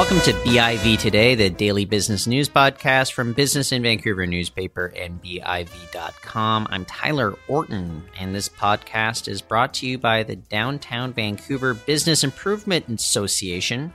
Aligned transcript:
Welcome 0.00 0.20
to 0.22 0.32
BIV 0.32 0.98
Today, 0.98 1.34
the 1.34 1.50
daily 1.50 1.84
business 1.84 2.26
news 2.26 2.48
podcast 2.48 3.12
from 3.12 3.34
Business 3.34 3.70
in 3.70 3.82
Vancouver 3.82 4.26
newspaper 4.26 4.86
and 4.96 5.22
BIV.com. 5.22 6.68
I'm 6.70 6.86
Tyler 6.86 7.34
Orton, 7.48 8.04
and 8.18 8.34
this 8.34 8.48
podcast 8.48 9.28
is 9.28 9.42
brought 9.42 9.74
to 9.74 9.86
you 9.86 9.98
by 9.98 10.22
the 10.22 10.36
Downtown 10.36 11.12
Vancouver 11.12 11.74
Business 11.74 12.24
Improvement 12.24 12.88
Association. 12.88 13.92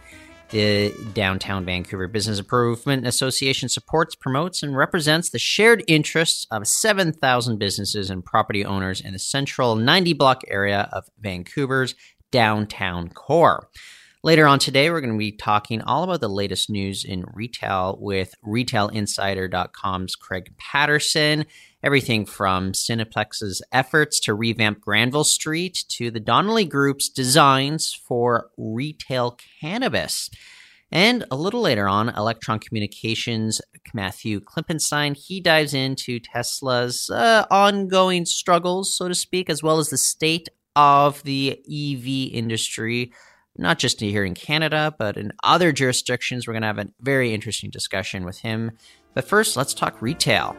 The 0.51 0.93
Downtown 1.15 1.65
Vancouver 1.65 2.07
Business 2.07 2.37
Improvement 2.37 3.07
Association 3.07 3.67
supports, 3.67 4.13
promotes, 4.13 4.61
and 4.61 4.77
represents 4.77 5.31
the 5.31 5.39
shared 5.39 5.83
interests 5.87 6.45
of 6.51 6.67
7,000 6.67 7.57
businesses 7.57 8.11
and 8.11 8.23
property 8.23 8.63
owners 8.63 9.01
in 9.01 9.13
the 9.13 9.19
central 9.19 9.75
90 9.75 10.13
block 10.13 10.43
area 10.49 10.87
of 10.93 11.09
Vancouver's 11.19 11.95
downtown 12.29 13.09
core. 13.09 13.69
Later 14.25 14.47
on 14.47 14.57
today, 14.57 14.89
we're 14.89 15.01
going 15.01 15.13
to 15.13 15.19
be 15.19 15.31
talking 15.31 15.83
all 15.83 16.03
about 16.03 16.19
the 16.19 16.27
latest 16.27 16.67
news 16.67 17.05
in 17.05 17.25
retail 17.35 17.95
with 18.01 18.33
RetailInsider.com's 18.43 20.15
Craig 20.15 20.51
Patterson. 20.57 21.45
Everything 21.83 22.25
from 22.25 22.71
Cineplex's 22.71 23.61
efforts 23.71 24.19
to 24.21 24.33
revamp 24.33 24.81
Granville 24.81 25.25
Street 25.25 25.85
to 25.89 26.09
the 26.09 26.19
Donnelly 26.19 26.65
Group's 26.65 27.07
designs 27.07 27.93
for 27.93 28.49
retail 28.57 29.37
cannabis. 29.61 30.31
And 30.91 31.23
a 31.29 31.35
little 31.35 31.61
later 31.61 31.87
on, 31.87 32.09
Electron 32.09 32.57
Communications 32.57 33.61
Matthew 33.93 34.39
Klippenstein, 34.39 35.15
he 35.15 35.39
dives 35.39 35.75
into 35.75 36.19
Tesla's 36.19 37.11
uh, 37.11 37.45
ongoing 37.51 38.25
struggles, 38.25 38.97
so 38.97 39.07
to 39.07 39.13
speak, 39.13 39.51
as 39.51 39.61
well 39.61 39.77
as 39.77 39.91
the 39.91 39.99
state 39.99 40.49
of 40.75 41.21
the 41.21 41.59
EV 41.69 42.33
industry 42.35 43.11
not 43.57 43.79
just 43.79 43.99
here 43.99 44.25
in 44.25 44.33
Canada, 44.33 44.93
but 44.97 45.17
in 45.17 45.31
other 45.43 45.71
jurisdictions. 45.71 46.47
We're 46.47 46.53
going 46.53 46.61
to 46.61 46.67
have 46.67 46.79
a 46.79 46.89
very 46.99 47.33
interesting 47.33 47.69
discussion 47.69 48.25
with 48.25 48.39
him. 48.39 48.71
But 49.13 49.27
first, 49.27 49.55
let's 49.55 49.73
talk 49.73 50.01
retail. 50.01 50.55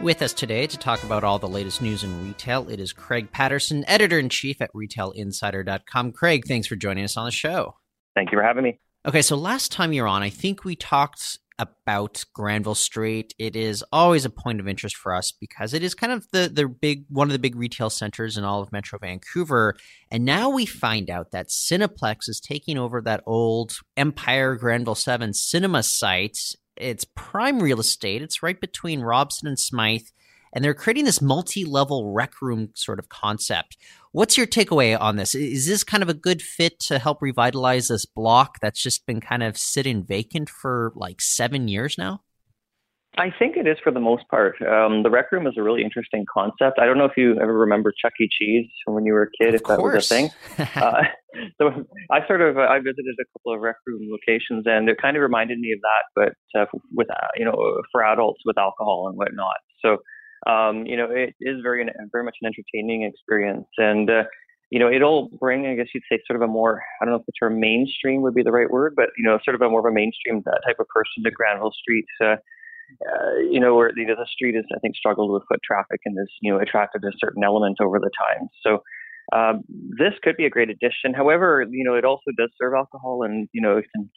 With 0.00 0.20
us 0.20 0.34
today 0.34 0.66
to 0.66 0.76
talk 0.76 1.02
about 1.02 1.24
all 1.24 1.38
the 1.38 1.48
latest 1.48 1.80
news 1.80 2.04
in 2.04 2.26
retail, 2.26 2.68
it 2.68 2.78
is 2.78 2.92
Craig 2.92 3.30
Patterson, 3.30 3.86
editor 3.88 4.18
in 4.18 4.28
chief 4.28 4.60
at 4.60 4.70
retailinsider.com. 4.74 6.12
Craig, 6.12 6.44
thanks 6.46 6.66
for 6.66 6.76
joining 6.76 7.04
us 7.04 7.16
on 7.16 7.24
the 7.24 7.30
show. 7.30 7.76
Thank 8.14 8.30
you 8.30 8.36
for 8.36 8.42
having 8.42 8.64
me. 8.64 8.78
Okay, 9.06 9.22
so 9.22 9.34
last 9.34 9.72
time 9.72 9.94
you're 9.94 10.06
on, 10.06 10.22
I 10.22 10.28
think 10.28 10.62
we 10.62 10.76
talked 10.76 11.38
about 11.58 12.24
Granville 12.32 12.74
Street. 12.74 13.34
It 13.38 13.54
is 13.56 13.84
always 13.92 14.24
a 14.24 14.30
point 14.30 14.60
of 14.60 14.68
interest 14.68 14.96
for 14.96 15.14
us 15.14 15.32
because 15.32 15.72
it 15.72 15.82
is 15.82 15.94
kind 15.94 16.12
of 16.12 16.26
the 16.32 16.50
the 16.52 16.66
big 16.68 17.04
one 17.08 17.28
of 17.28 17.32
the 17.32 17.38
big 17.38 17.56
retail 17.56 17.90
centers 17.90 18.36
in 18.36 18.44
all 18.44 18.60
of 18.60 18.72
Metro 18.72 18.98
Vancouver. 18.98 19.76
And 20.10 20.24
now 20.24 20.50
we 20.50 20.66
find 20.66 21.10
out 21.10 21.30
that 21.30 21.48
Cineplex 21.48 22.28
is 22.28 22.40
taking 22.40 22.78
over 22.78 23.00
that 23.02 23.22
old 23.26 23.76
Empire 23.96 24.56
Granville 24.56 24.94
7 24.94 25.32
cinema 25.34 25.82
site. 25.82 26.38
It's 26.76 27.06
prime 27.14 27.60
real 27.60 27.80
estate. 27.80 28.22
It's 28.22 28.42
right 28.42 28.60
between 28.60 29.00
Robson 29.00 29.46
and 29.46 29.58
Smithe 29.58 30.10
and 30.54 30.64
they're 30.64 30.74
creating 30.74 31.04
this 31.04 31.20
multi-level 31.20 32.12
rec 32.12 32.40
room 32.40 32.70
sort 32.74 32.98
of 32.98 33.08
concept. 33.08 33.76
What's 34.12 34.38
your 34.38 34.46
takeaway 34.46 34.98
on 34.98 35.16
this? 35.16 35.34
Is 35.34 35.66
this 35.66 35.82
kind 35.82 36.02
of 36.02 36.08
a 36.08 36.14
good 36.14 36.40
fit 36.40 36.78
to 36.80 36.98
help 36.98 37.20
revitalize 37.20 37.88
this 37.88 38.06
block 38.06 38.60
that's 38.62 38.80
just 38.80 39.04
been 39.06 39.20
kind 39.20 39.42
of 39.42 39.58
sitting 39.58 40.04
vacant 40.04 40.48
for 40.48 40.92
like 40.94 41.20
seven 41.20 41.66
years 41.66 41.98
now? 41.98 42.20
I 43.16 43.30
think 43.38 43.56
it 43.56 43.68
is 43.68 43.76
for 43.82 43.92
the 43.92 44.00
most 44.00 44.24
part. 44.28 44.56
Um, 44.62 45.04
the 45.04 45.10
rec 45.10 45.30
room 45.30 45.46
is 45.46 45.54
a 45.56 45.62
really 45.62 45.82
interesting 45.82 46.24
concept. 46.32 46.80
I 46.80 46.86
don't 46.86 46.98
know 46.98 47.04
if 47.04 47.16
you 47.16 47.38
ever 47.40 47.56
remember 47.56 47.92
Chuck 47.92 48.12
E. 48.20 48.28
Cheese 48.30 48.66
from 48.84 48.94
when 48.94 49.04
you 49.04 49.12
were 49.12 49.22
a 49.22 49.44
kid, 49.44 49.50
of 49.50 49.60
if 49.60 49.64
that 49.64 49.78
course. 49.78 49.94
was 49.94 50.06
a 50.06 50.14
thing. 50.14 50.30
uh, 50.82 51.02
so 51.58 51.86
I 52.10 52.26
sort 52.26 52.40
of 52.40 52.58
I 52.58 52.78
visited 52.78 53.14
a 53.20 53.24
couple 53.32 53.54
of 53.54 53.60
rec 53.60 53.76
room 53.86 54.08
locations, 54.10 54.64
and 54.66 54.88
it 54.88 54.96
kind 55.00 55.16
of 55.16 55.22
reminded 55.22 55.60
me 55.60 55.72
of 55.72 55.78
that, 55.80 56.34
but 56.54 56.60
uh, 56.60 56.66
with 56.92 57.08
uh, 57.08 57.28
you 57.36 57.44
know 57.44 57.82
for 57.92 58.02
adults 58.04 58.40
with 58.44 58.58
alcohol 58.58 59.06
and 59.08 59.16
whatnot. 59.16 59.56
So 59.80 59.98
um, 60.46 60.86
you 60.86 60.96
know, 60.96 61.08
it 61.10 61.34
is 61.40 61.60
very, 61.62 61.86
very 62.12 62.24
much 62.24 62.36
an 62.42 62.46
entertaining 62.52 63.02
experience. 63.02 63.66
And, 63.78 64.10
uh, 64.10 64.24
you 64.70 64.78
know, 64.78 64.90
it'll 64.90 65.28
bring, 65.40 65.66
I 65.66 65.74
guess 65.74 65.86
you'd 65.94 66.02
say, 66.10 66.18
sort 66.26 66.36
of 66.36 66.42
a 66.42 66.50
more, 66.50 66.82
I 67.00 67.04
don't 67.04 67.12
know 67.12 67.20
if 67.20 67.26
the 67.26 67.32
term 67.40 67.60
mainstream 67.60 68.22
would 68.22 68.34
be 68.34 68.42
the 68.42 68.52
right 68.52 68.70
word, 68.70 68.94
but, 68.96 69.10
you 69.16 69.24
know, 69.24 69.38
sort 69.44 69.54
of 69.54 69.62
a 69.62 69.68
more 69.68 69.80
of 69.80 69.86
a 69.86 69.94
mainstream 69.94 70.42
type 70.42 70.76
of 70.80 70.86
person 70.88 71.22
to 71.24 71.30
Granville 71.30 71.72
Street. 71.72 72.06
Uh, 72.22 72.36
uh, 73.08 73.40
you 73.50 73.60
know, 73.60 73.74
where 73.74 73.90
you 73.96 74.06
know, 74.06 74.14
the 74.14 74.26
street 74.30 74.54
has, 74.54 74.64
I 74.74 74.78
think, 74.80 74.94
struggled 74.96 75.32
with 75.32 75.42
foot 75.48 75.60
traffic 75.64 76.00
and 76.04 76.16
has, 76.18 76.28
you 76.42 76.52
know, 76.52 76.60
attracted 76.60 77.02
a 77.04 77.12
certain 77.18 77.42
element 77.42 77.78
over 77.80 77.98
the 77.98 78.10
time. 78.18 78.48
So 78.62 78.82
um, 79.32 79.64
this 79.98 80.12
could 80.22 80.36
be 80.36 80.46
a 80.46 80.50
great 80.50 80.70
addition. 80.70 81.14
However, 81.14 81.64
you 81.70 81.84
know, 81.84 81.94
it 81.94 82.04
also 82.04 82.30
does 82.36 82.50
serve 82.60 82.74
alcohol 82.74 83.22
and, 83.22 83.48
you 83.52 83.62
know, 83.62 83.78
it 83.78 83.86
can 83.94 84.10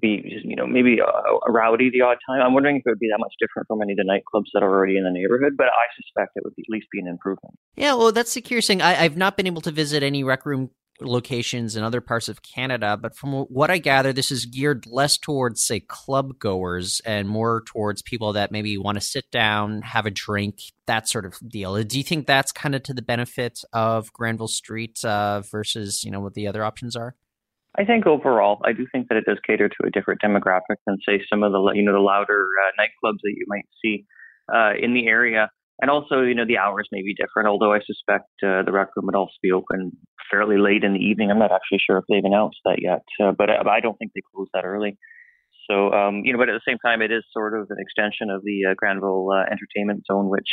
be 0.00 0.40
you 0.44 0.56
know, 0.56 0.66
maybe 0.66 0.98
a, 0.98 1.04
a 1.04 1.50
rowdy 1.50 1.90
the 1.90 2.02
odd 2.02 2.18
time. 2.26 2.40
I'm 2.40 2.54
wondering 2.54 2.76
if 2.76 2.82
it 2.86 2.90
would 2.90 2.98
be 2.98 3.08
that 3.12 3.20
much 3.20 3.34
different 3.40 3.68
from 3.68 3.82
any 3.82 3.92
of 3.92 3.98
the 3.98 4.04
nightclubs 4.04 4.46
that 4.54 4.62
are 4.62 4.70
already 4.70 4.96
in 4.96 5.04
the 5.04 5.10
neighborhood, 5.10 5.54
but 5.56 5.66
I 5.66 5.86
suspect 5.96 6.32
it 6.36 6.44
would 6.44 6.54
be, 6.56 6.62
at 6.62 6.72
least 6.72 6.86
be 6.92 7.00
an 7.00 7.08
improvement. 7.08 7.56
Yeah, 7.76 7.94
well, 7.94 8.12
that's 8.12 8.34
the 8.34 8.40
curious 8.40 8.66
thing. 8.66 8.82
I, 8.82 9.02
I've 9.02 9.16
not 9.16 9.36
been 9.36 9.46
able 9.46 9.62
to 9.62 9.70
visit 9.70 10.02
any 10.02 10.24
rec 10.24 10.46
room 10.46 10.70
locations 11.00 11.74
in 11.74 11.82
other 11.82 12.00
parts 12.00 12.28
of 12.28 12.42
Canada, 12.42 12.96
but 12.96 13.16
from 13.16 13.32
what 13.32 13.70
I 13.70 13.78
gather, 13.78 14.12
this 14.12 14.30
is 14.30 14.46
geared 14.46 14.86
less 14.86 15.18
towards, 15.18 15.64
say, 15.64 15.80
club 15.80 16.38
goers 16.38 17.00
and 17.04 17.28
more 17.28 17.62
towards 17.66 18.02
people 18.02 18.32
that 18.34 18.52
maybe 18.52 18.78
want 18.78 18.96
to 18.96 19.00
sit 19.00 19.30
down, 19.32 19.82
have 19.82 20.06
a 20.06 20.10
drink, 20.10 20.60
that 20.86 21.08
sort 21.08 21.24
of 21.24 21.38
deal. 21.48 21.82
Do 21.82 21.98
you 21.98 22.04
think 22.04 22.26
that's 22.26 22.52
kind 22.52 22.74
of 22.74 22.82
to 22.84 22.94
the 22.94 23.02
benefit 23.02 23.60
of 23.72 24.12
Granville 24.12 24.48
Street 24.48 25.04
uh, 25.04 25.40
versus, 25.40 26.04
you 26.04 26.10
know, 26.10 26.20
what 26.20 26.34
the 26.34 26.46
other 26.46 26.62
options 26.62 26.94
are? 26.94 27.16
I 27.78 27.84
think 27.84 28.06
overall, 28.06 28.60
I 28.64 28.72
do 28.72 28.86
think 28.92 29.08
that 29.08 29.16
it 29.16 29.24
does 29.24 29.38
cater 29.46 29.68
to 29.68 29.86
a 29.86 29.90
different 29.90 30.20
demographic 30.20 30.76
than 30.86 30.98
say 31.08 31.22
some 31.30 31.42
of 31.42 31.52
the 31.52 31.72
you 31.74 31.82
know 31.82 31.92
the 31.92 32.00
louder 32.00 32.44
uh, 32.44 32.82
nightclubs 32.82 33.20
that 33.22 33.34
you 33.34 33.46
might 33.48 33.64
see 33.82 34.04
uh, 34.52 34.72
in 34.78 34.94
the 34.94 35.06
area. 35.06 35.50
And 35.80 35.90
also, 35.90 36.20
you 36.20 36.34
know, 36.34 36.46
the 36.46 36.58
hours 36.58 36.86
may 36.92 37.02
be 37.02 37.14
different. 37.14 37.48
Although 37.48 37.72
I 37.72 37.80
suspect 37.80 38.28
uh, 38.44 38.62
the 38.62 38.72
rec 38.72 38.88
room 38.94 39.06
would 39.06 39.16
also 39.16 39.34
be 39.42 39.50
open 39.50 39.92
fairly 40.30 40.58
late 40.58 40.84
in 40.84 40.92
the 40.92 41.00
evening. 41.00 41.30
I'm 41.30 41.38
not 41.38 41.50
actually 41.50 41.80
sure 41.84 41.98
if 41.98 42.04
they've 42.08 42.24
announced 42.24 42.58
that 42.64 42.80
yet, 42.80 43.02
uh, 43.22 43.32
but 43.36 43.50
I, 43.50 43.78
I 43.78 43.80
don't 43.80 43.96
think 43.96 44.12
they 44.14 44.22
close 44.34 44.48
that 44.54 44.64
early. 44.64 44.96
So, 45.70 45.92
um, 45.92 46.22
you 46.24 46.32
know, 46.32 46.38
but 46.38 46.48
at 46.48 46.54
the 46.54 46.68
same 46.68 46.78
time, 46.84 47.02
it 47.02 47.10
is 47.10 47.24
sort 47.32 47.58
of 47.58 47.66
an 47.70 47.78
extension 47.78 48.30
of 48.30 48.42
the 48.44 48.70
uh, 48.70 48.74
Granville 48.76 49.30
uh, 49.32 49.44
Entertainment 49.50 50.04
Zone, 50.10 50.28
which 50.28 50.48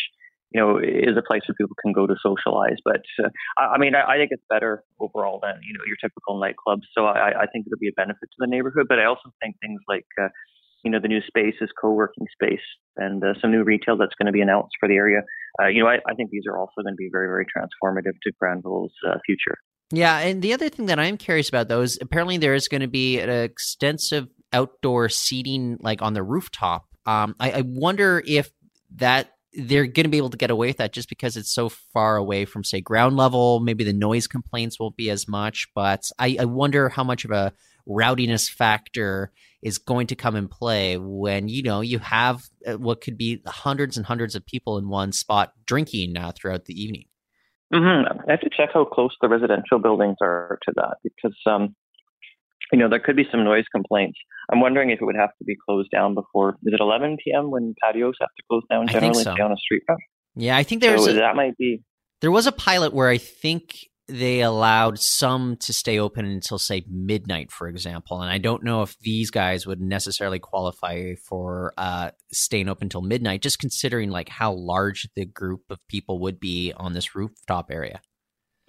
you 0.51 0.59
know, 0.59 0.79
is 0.79 1.15
a 1.17 1.21
place 1.21 1.41
where 1.47 1.55
people 1.55 1.75
can 1.81 1.93
go 1.93 2.07
to 2.07 2.15
socialize. 2.21 2.77
But 2.83 3.01
uh, 3.23 3.29
I, 3.57 3.75
I, 3.75 3.77
mean, 3.77 3.93
I, 3.93 4.13
I, 4.13 4.17
think 4.17 4.31
it's 4.31 4.43
better 4.49 4.83
overall 4.99 5.39
than 5.41 5.61
you 5.61 5.73
know 5.73 5.85
your 5.85 5.97
typical 6.01 6.41
nightclubs. 6.41 6.89
So 6.97 7.05
I, 7.05 7.43
I, 7.43 7.45
think 7.51 7.67
it'll 7.67 7.79
be 7.79 7.89
a 7.89 7.95
benefit 7.95 8.29
to 8.29 8.37
the 8.39 8.47
neighborhood. 8.47 8.87
But 8.89 8.99
I 8.99 9.05
also 9.05 9.29
think 9.41 9.55
things 9.61 9.79
like 9.87 10.07
uh, 10.19 10.29
you 10.83 10.91
know 10.91 10.99
the 10.99 11.07
new 11.07 11.21
spaces, 11.21 11.69
co-working 11.79 12.25
space, 12.33 12.65
and 12.97 13.23
uh, 13.23 13.33
some 13.41 13.51
new 13.51 13.63
retail 13.63 13.97
that's 13.97 14.15
going 14.17 14.25
to 14.25 14.31
be 14.31 14.41
announced 14.41 14.73
for 14.79 14.89
the 14.89 14.95
area. 14.95 15.21
Uh, 15.61 15.67
you 15.67 15.83
know, 15.83 15.89
I, 15.89 16.13
think 16.15 16.31
these 16.31 16.43
are 16.49 16.57
also 16.57 16.81
going 16.81 16.93
to 16.93 16.97
be 16.97 17.09
very, 17.11 17.27
very 17.27 17.45
transformative 17.45 18.13
to 18.23 18.31
Granville's 18.39 18.93
uh, 19.07 19.17
future. 19.25 19.57
Yeah, 19.91 20.19
and 20.19 20.41
the 20.41 20.53
other 20.53 20.69
thing 20.69 20.85
that 20.85 20.99
I'm 20.99 21.17
curious 21.17 21.49
about 21.49 21.67
though 21.67 21.81
is 21.81 21.97
apparently 22.01 22.37
there 22.37 22.53
is 22.53 22.67
going 22.67 22.81
to 22.81 22.87
be 22.87 23.19
an 23.19 23.29
extensive 23.29 24.27
outdoor 24.53 25.09
seating, 25.09 25.77
like 25.81 26.01
on 26.01 26.13
the 26.13 26.23
rooftop. 26.23 26.85
Um, 27.05 27.35
I 27.39 27.63
wonder 27.65 28.21
if 28.25 28.51
that 28.95 29.31
they're 29.67 29.87
going 29.87 30.05
to 30.05 30.09
be 30.09 30.17
able 30.17 30.29
to 30.29 30.37
get 30.37 30.51
away 30.51 30.67
with 30.67 30.77
that 30.77 30.93
just 30.93 31.09
because 31.09 31.37
it's 31.37 31.51
so 31.51 31.69
far 31.69 32.17
away 32.17 32.45
from, 32.45 32.63
say, 32.63 32.81
ground 32.81 33.17
level. 33.17 33.59
Maybe 33.59 33.83
the 33.83 33.93
noise 33.93 34.27
complaints 34.27 34.79
won't 34.79 34.95
be 34.95 35.09
as 35.09 35.27
much, 35.27 35.67
but 35.75 36.09
I, 36.17 36.37
I 36.39 36.45
wonder 36.45 36.89
how 36.89 37.03
much 37.03 37.25
of 37.25 37.31
a 37.31 37.53
rowdiness 37.85 38.49
factor 38.49 39.31
is 39.61 39.77
going 39.77 40.07
to 40.07 40.15
come 40.15 40.35
in 40.35 40.47
play 40.47 40.97
when 40.97 41.49
you 41.49 41.63
know 41.63 41.81
you 41.81 41.99
have 41.99 42.43
uh, 42.65 42.77
what 42.77 43.01
could 43.01 43.17
be 43.17 43.41
hundreds 43.45 43.97
and 43.97 44.05
hundreds 44.05 44.35
of 44.35 44.45
people 44.45 44.77
in 44.77 44.87
one 44.87 45.11
spot 45.11 45.53
drinking 45.65 46.15
uh, 46.17 46.31
throughout 46.33 46.65
the 46.65 46.81
evening. 46.81 47.05
Mm-hmm. 47.73 48.19
I 48.27 48.31
have 48.31 48.41
to 48.41 48.49
check 48.55 48.69
how 48.73 48.85
close 48.85 49.15
the 49.21 49.27
residential 49.27 49.79
buildings 49.79 50.17
are 50.21 50.59
to 50.63 50.73
that 50.75 50.97
because 51.03 51.35
um, 51.45 51.75
you 52.71 52.79
know, 52.79 52.89
there 52.89 52.99
could 52.99 53.15
be 53.15 53.25
some 53.31 53.43
noise 53.43 53.65
complaints. 53.71 54.17
I'm 54.51 54.61
wondering 54.61 54.89
if 54.89 55.01
it 55.01 55.05
would 55.05 55.15
have 55.15 55.31
to 55.37 55.45
be 55.45 55.55
closed 55.67 55.89
down 55.91 56.15
before. 56.15 56.57
Is 56.63 56.73
it 56.73 56.79
11 56.79 57.17
p.m. 57.23 57.51
when 57.51 57.75
patios 57.83 58.15
have 58.19 58.29
to 58.37 58.43
close 58.49 58.63
down 58.69 58.87
generally 58.87 59.23
so. 59.23 59.31
on 59.31 59.51
a 59.51 59.57
street 59.57 59.83
front? 59.85 60.01
Yeah, 60.35 60.57
I 60.57 60.63
think 60.63 60.81
there's 60.81 61.03
so 61.03 61.11
a, 61.11 61.13
that 61.13 61.35
might 61.35 61.57
be. 61.57 61.81
There 62.21 62.31
was 62.31 62.47
a 62.47 62.51
pilot 62.51 62.93
where 62.93 63.09
I 63.09 63.17
think 63.17 63.75
they 64.07 64.41
allowed 64.41 64.99
some 64.99 65.55
to 65.57 65.71
stay 65.71 65.99
open 65.99 66.25
until 66.25 66.57
say 66.57 66.83
midnight, 66.89 67.51
for 67.51 67.67
example, 67.67 68.21
and 68.21 68.31
I 68.31 68.39
don't 68.39 68.63
know 68.63 68.81
if 68.81 68.97
these 68.99 69.29
guys 69.29 69.67
would 69.67 69.79
necessarily 69.79 70.39
qualify 70.39 71.13
for 71.27 71.73
uh, 71.77 72.11
staying 72.33 72.69
open 72.69 72.85
until 72.85 73.01
midnight, 73.01 73.43
just 73.43 73.59
considering 73.59 74.09
like 74.09 74.27
how 74.27 74.51
large 74.53 75.07
the 75.15 75.25
group 75.25 75.61
of 75.69 75.77
people 75.87 76.19
would 76.19 76.39
be 76.39 76.73
on 76.75 76.93
this 76.93 77.15
rooftop 77.15 77.69
area. 77.69 78.01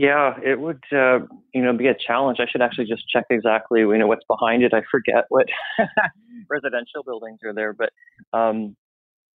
Yeah, 0.01 0.33
it 0.43 0.59
would, 0.59 0.83
uh, 0.93 1.19
you 1.53 1.61
know, 1.61 1.77
be 1.77 1.89
a 1.89 1.95
challenge. 1.95 2.39
I 2.41 2.47
should 2.51 2.63
actually 2.63 2.87
just 2.87 3.07
check 3.07 3.27
exactly, 3.29 3.81
you 3.81 3.99
know, 3.99 4.07
what's 4.07 4.25
behind 4.27 4.63
it. 4.63 4.73
I 4.73 4.81
forget 4.91 5.27
what 5.29 5.45
residential 6.49 7.03
buildings 7.05 7.41
are 7.45 7.53
there, 7.53 7.75
but 7.75 7.91
um, 8.33 8.77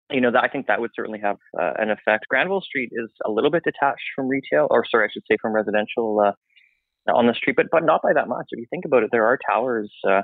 you 0.09 0.21
know, 0.21 0.31
that, 0.31 0.43
I 0.43 0.47
think 0.47 0.65
that 0.65 0.81
would 0.81 0.89
certainly 0.95 1.19
have 1.21 1.37
uh, 1.55 1.73
an 1.77 1.91
effect. 1.91 2.25
Granville 2.29 2.61
Street 2.61 2.89
is 2.93 3.11
a 3.23 3.29
little 3.29 3.51
bit 3.51 3.61
detached 3.63 4.09
from 4.15 4.27
retail, 4.27 4.65
or 4.71 4.83
sorry, 4.89 5.05
I 5.05 5.13
should 5.13 5.21
say 5.29 5.37
from 5.39 5.53
residential 5.53 6.19
uh, 6.19 7.13
on 7.13 7.27
the 7.27 7.35
street, 7.35 7.57
but 7.57 7.67
but 7.71 7.85
not 7.85 8.01
by 8.01 8.13
that 8.13 8.27
much. 8.27 8.47
If 8.49 8.57
you 8.57 8.65
think 8.71 8.85
about 8.85 9.03
it, 9.03 9.09
there 9.11 9.27
are 9.27 9.37
towers 9.47 9.93
uh, 10.09 10.23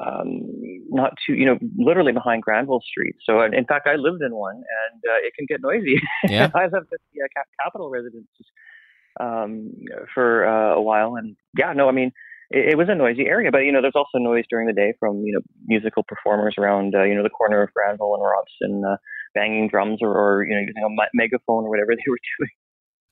um, 0.00 0.40
not 0.88 1.12
too, 1.26 1.34
you 1.34 1.44
know, 1.44 1.58
literally 1.76 2.12
behind 2.12 2.42
Granville 2.42 2.80
Street. 2.88 3.16
So, 3.28 3.42
in 3.42 3.66
fact, 3.66 3.86
I 3.86 3.96
lived 3.96 4.22
in 4.22 4.34
one, 4.34 4.56
and 4.56 5.02
uh, 5.04 5.20
it 5.26 5.34
can 5.36 5.44
get 5.46 5.60
noisy. 5.60 6.00
Yeah, 6.26 6.48
I've 6.54 6.72
lived 6.72 6.88
at 6.90 7.00
the 7.12 7.20
uh, 7.20 7.42
Capitol 7.62 7.90
Residence 7.90 8.28
um, 9.20 9.72
for 10.14 10.46
uh, 10.46 10.74
a 10.74 10.82
while, 10.82 11.16
and 11.16 11.36
yeah, 11.58 11.72
no, 11.72 11.88
I 11.88 11.92
mean, 11.92 12.12
it, 12.50 12.72
it, 12.72 12.78
was 12.78 12.88
a 12.88 12.94
noisy 12.94 13.26
area, 13.26 13.50
but 13.50 13.58
you 13.58 13.72
know, 13.72 13.82
there's 13.82 13.96
also 13.96 14.18
noise 14.18 14.44
during 14.50 14.66
the 14.66 14.72
day 14.72 14.94
from 14.98 15.22
you 15.24 15.34
know 15.34 15.40
musical 15.66 16.02
performers 16.06 16.54
around, 16.58 16.94
uh, 16.94 17.04
you 17.04 17.14
know, 17.14 17.22
the 17.22 17.30
corner 17.30 17.62
of 17.62 17.72
Granville 17.72 18.14
and 18.14 18.22
Robson, 18.22 18.82
uh, 18.84 18.96
banging 19.34 19.68
drums 19.68 19.98
or, 20.02 20.10
or 20.10 20.44
you 20.44 20.54
know 20.54 20.60
using 20.60 20.82
a 20.84 21.06
megaphone 21.14 21.64
or 21.64 21.70
whatever 21.70 21.92
they 21.94 22.02
were 22.10 22.18
doing. 22.38 22.50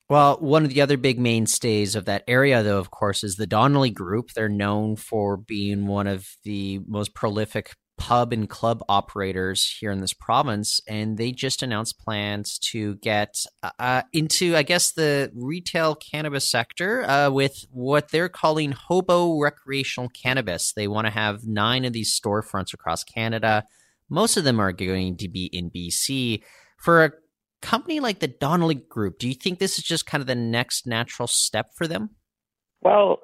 Well, 0.09 0.37
one 0.41 0.65
of 0.65 0.71
the 0.71 0.83
other 0.83 0.99
big 0.99 1.19
mainstays 1.19 1.95
of 1.95 2.05
that 2.05 2.25
area, 2.29 2.63
though, 2.63 2.79
of 2.79 2.91
course, 2.91 3.25
is 3.25 3.37
the 3.37 3.47
Donnelly 3.47 3.89
Group. 3.89 4.33
They're 4.33 4.49
known 4.49 4.97
for 4.97 5.39
being 5.39 5.87
one 5.87 6.07
of 6.07 6.37
the 6.45 6.81
most 6.87 7.15
prolific 7.15 7.75
pub 7.99 8.33
and 8.33 8.49
club 8.49 8.83
operators 8.89 9.77
here 9.79 9.91
in 9.91 10.01
this 10.01 10.13
province, 10.13 10.81
and 10.89 11.19
they 11.19 11.31
just 11.31 11.63
announced 11.63 11.99
plans 11.99 12.59
to 12.59 12.97
get 12.97 13.45
uh, 13.79 14.03
into, 14.13 14.57
I 14.57 14.63
guess, 14.63 14.93
the 14.93 15.31
retail 15.35 15.95
cannabis 15.95 16.51
sector 16.51 17.09
uh, 17.09 17.31
with 17.31 17.65
what 17.71 18.11
they're 18.11 18.29
calling 18.29 18.73
hobo 18.73 19.39
recreational 19.39 20.09
cannabis. 20.09 20.73
They 20.73 20.89
want 20.89 21.07
to 21.07 21.13
have 21.13 21.47
nine 21.47 21.85
of 21.85 21.93
these 21.93 22.19
storefronts 22.19 22.75
across 22.75 23.05
Canada. 23.05 23.65
Most 24.09 24.37
of 24.37 24.45
them 24.45 24.61
are 24.61 24.73
going 24.73 25.17
to 25.19 25.29
be 25.29 25.47
in 25.47 25.71
BC. 25.71 26.43
For 26.79 27.05
a 27.05 27.13
company 27.61 28.01
like 28.01 28.19
the 28.19 28.29
Donnelly 28.29 28.75
Group, 28.75 29.19
do 29.19 29.29
you 29.29 29.35
think 29.35 29.59
this 29.59 29.79
is 29.79 29.85
just 29.85 30.07
kind 30.07 30.21
of 30.21 30.27
the 30.27 30.35
next 30.35 30.87
natural 30.87 31.29
step 31.29 31.71
for 31.75 31.87
them? 31.87 32.11
Well, 32.83 33.21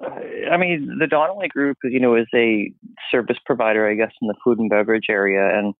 I 0.51 0.57
mean, 0.57 0.97
the 0.99 1.07
Donnelly 1.07 1.47
Group, 1.47 1.77
you 1.83 1.99
know, 1.99 2.15
is 2.15 2.27
a 2.35 2.71
service 3.11 3.37
provider, 3.45 3.89
I 3.89 3.95
guess, 3.95 4.11
in 4.21 4.27
the 4.27 4.35
food 4.43 4.59
and 4.59 4.69
beverage 4.69 5.07
area, 5.09 5.57
and 5.57 5.73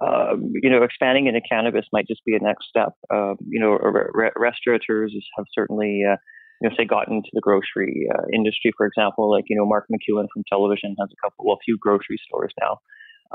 um, 0.00 0.52
you 0.62 0.68
know, 0.68 0.82
expanding 0.82 1.26
into 1.26 1.40
cannabis 1.48 1.86
might 1.92 2.06
just 2.06 2.24
be 2.24 2.36
a 2.36 2.38
next 2.38 2.68
step. 2.68 2.92
Uh, 3.12 3.34
you 3.48 3.58
know, 3.58 3.78
re- 3.78 4.30
restaurateurs 4.36 5.14
have 5.36 5.46
certainly, 5.54 6.02
uh, 6.06 6.16
you 6.60 6.68
know, 6.68 6.76
say 6.76 6.84
gotten 6.84 7.16
into 7.16 7.30
the 7.32 7.40
grocery 7.40 8.06
uh, 8.14 8.22
industry, 8.32 8.72
for 8.76 8.86
example. 8.86 9.30
Like 9.30 9.44
you 9.48 9.56
know, 9.56 9.66
Mark 9.66 9.86
McEwan 9.90 10.26
from 10.32 10.42
television 10.48 10.94
has 11.00 11.08
a 11.10 11.26
couple, 11.26 11.46
well, 11.46 11.56
a 11.56 11.64
few 11.64 11.78
grocery 11.80 12.18
stores 12.26 12.52
now. 12.60 12.78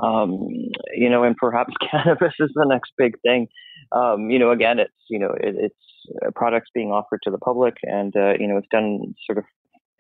Um, 0.01 0.47
you 0.93 1.09
know, 1.09 1.23
and 1.23 1.35
perhaps 1.35 1.73
cannabis 1.91 2.33
is 2.39 2.51
the 2.53 2.65
next 2.65 2.91
big 2.97 3.19
thing. 3.21 3.47
Um, 3.91 4.29
you 4.29 4.39
know, 4.39 4.51
again, 4.51 4.79
it's 4.79 4.93
you 5.09 5.19
know, 5.19 5.31
it, 5.31 5.55
it's 5.57 6.33
products 6.35 6.69
being 6.73 6.91
offered 6.91 7.21
to 7.23 7.31
the 7.31 7.37
public, 7.37 7.75
and 7.83 8.15
uh, 8.15 8.33
you 8.39 8.47
know, 8.47 8.57
it's 8.57 8.67
done 8.71 9.15
sort 9.25 9.37
of 9.37 9.45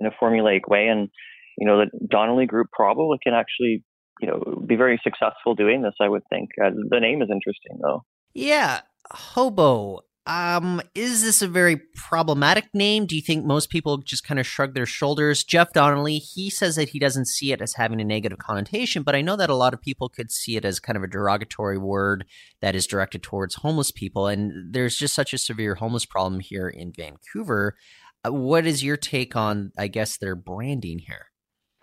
in 0.01 0.07
a 0.07 0.23
formulaic 0.23 0.67
way, 0.67 0.87
and 0.87 1.09
you 1.57 1.67
know, 1.67 1.77
the 1.77 2.07
Donnelly 2.09 2.45
Group 2.45 2.67
probably 2.73 3.17
can 3.23 3.33
actually 3.33 3.83
you 4.19 4.27
know 4.27 4.63
be 4.67 4.75
very 4.75 4.99
successful 5.03 5.55
doing 5.55 5.81
this. 5.81 5.93
I 6.01 6.09
would 6.09 6.23
think 6.29 6.49
uh, 6.63 6.71
the 6.89 6.99
name 6.99 7.21
is 7.21 7.29
interesting, 7.31 7.79
though. 7.81 8.03
Yeah, 8.33 8.81
hobo. 9.11 10.01
Um, 10.27 10.81
is 10.93 11.23
this 11.23 11.41
a 11.41 11.47
very 11.47 11.81
problematic 11.95 12.69
name? 12.75 13.07
Do 13.07 13.15
you 13.15 13.23
think 13.23 13.43
most 13.43 13.71
people 13.71 13.97
just 13.97 14.23
kind 14.23 14.39
of 14.39 14.45
shrug 14.45 14.75
their 14.75 14.85
shoulders? 14.85 15.43
Jeff 15.43 15.73
Donnelly, 15.73 16.19
he 16.19 16.51
says 16.51 16.75
that 16.75 16.89
he 16.89 16.99
doesn't 16.99 17.25
see 17.25 17.51
it 17.51 17.61
as 17.61 17.73
having 17.73 17.99
a 17.99 18.05
negative 18.05 18.37
connotation, 18.37 19.01
but 19.01 19.15
I 19.15 19.21
know 19.21 19.35
that 19.35 19.49
a 19.49 19.55
lot 19.55 19.73
of 19.73 19.81
people 19.81 20.09
could 20.09 20.31
see 20.31 20.57
it 20.57 20.63
as 20.63 20.79
kind 20.79 20.95
of 20.95 21.01
a 21.01 21.07
derogatory 21.07 21.79
word 21.79 22.25
that 22.61 22.75
is 22.75 22.85
directed 22.85 23.23
towards 23.23 23.55
homeless 23.55 23.89
people. 23.89 24.27
And 24.27 24.71
there's 24.71 24.95
just 24.95 25.15
such 25.15 25.33
a 25.33 25.39
severe 25.39 25.75
homeless 25.75 26.05
problem 26.05 26.39
here 26.39 26.69
in 26.69 26.93
Vancouver. 26.95 27.75
Uh, 28.25 28.31
what 28.31 28.65
is 28.65 28.83
your 28.83 28.97
take 28.97 29.35
on, 29.35 29.71
I 29.77 29.87
guess, 29.87 30.17
their 30.17 30.35
branding 30.35 30.99
here? 30.99 31.27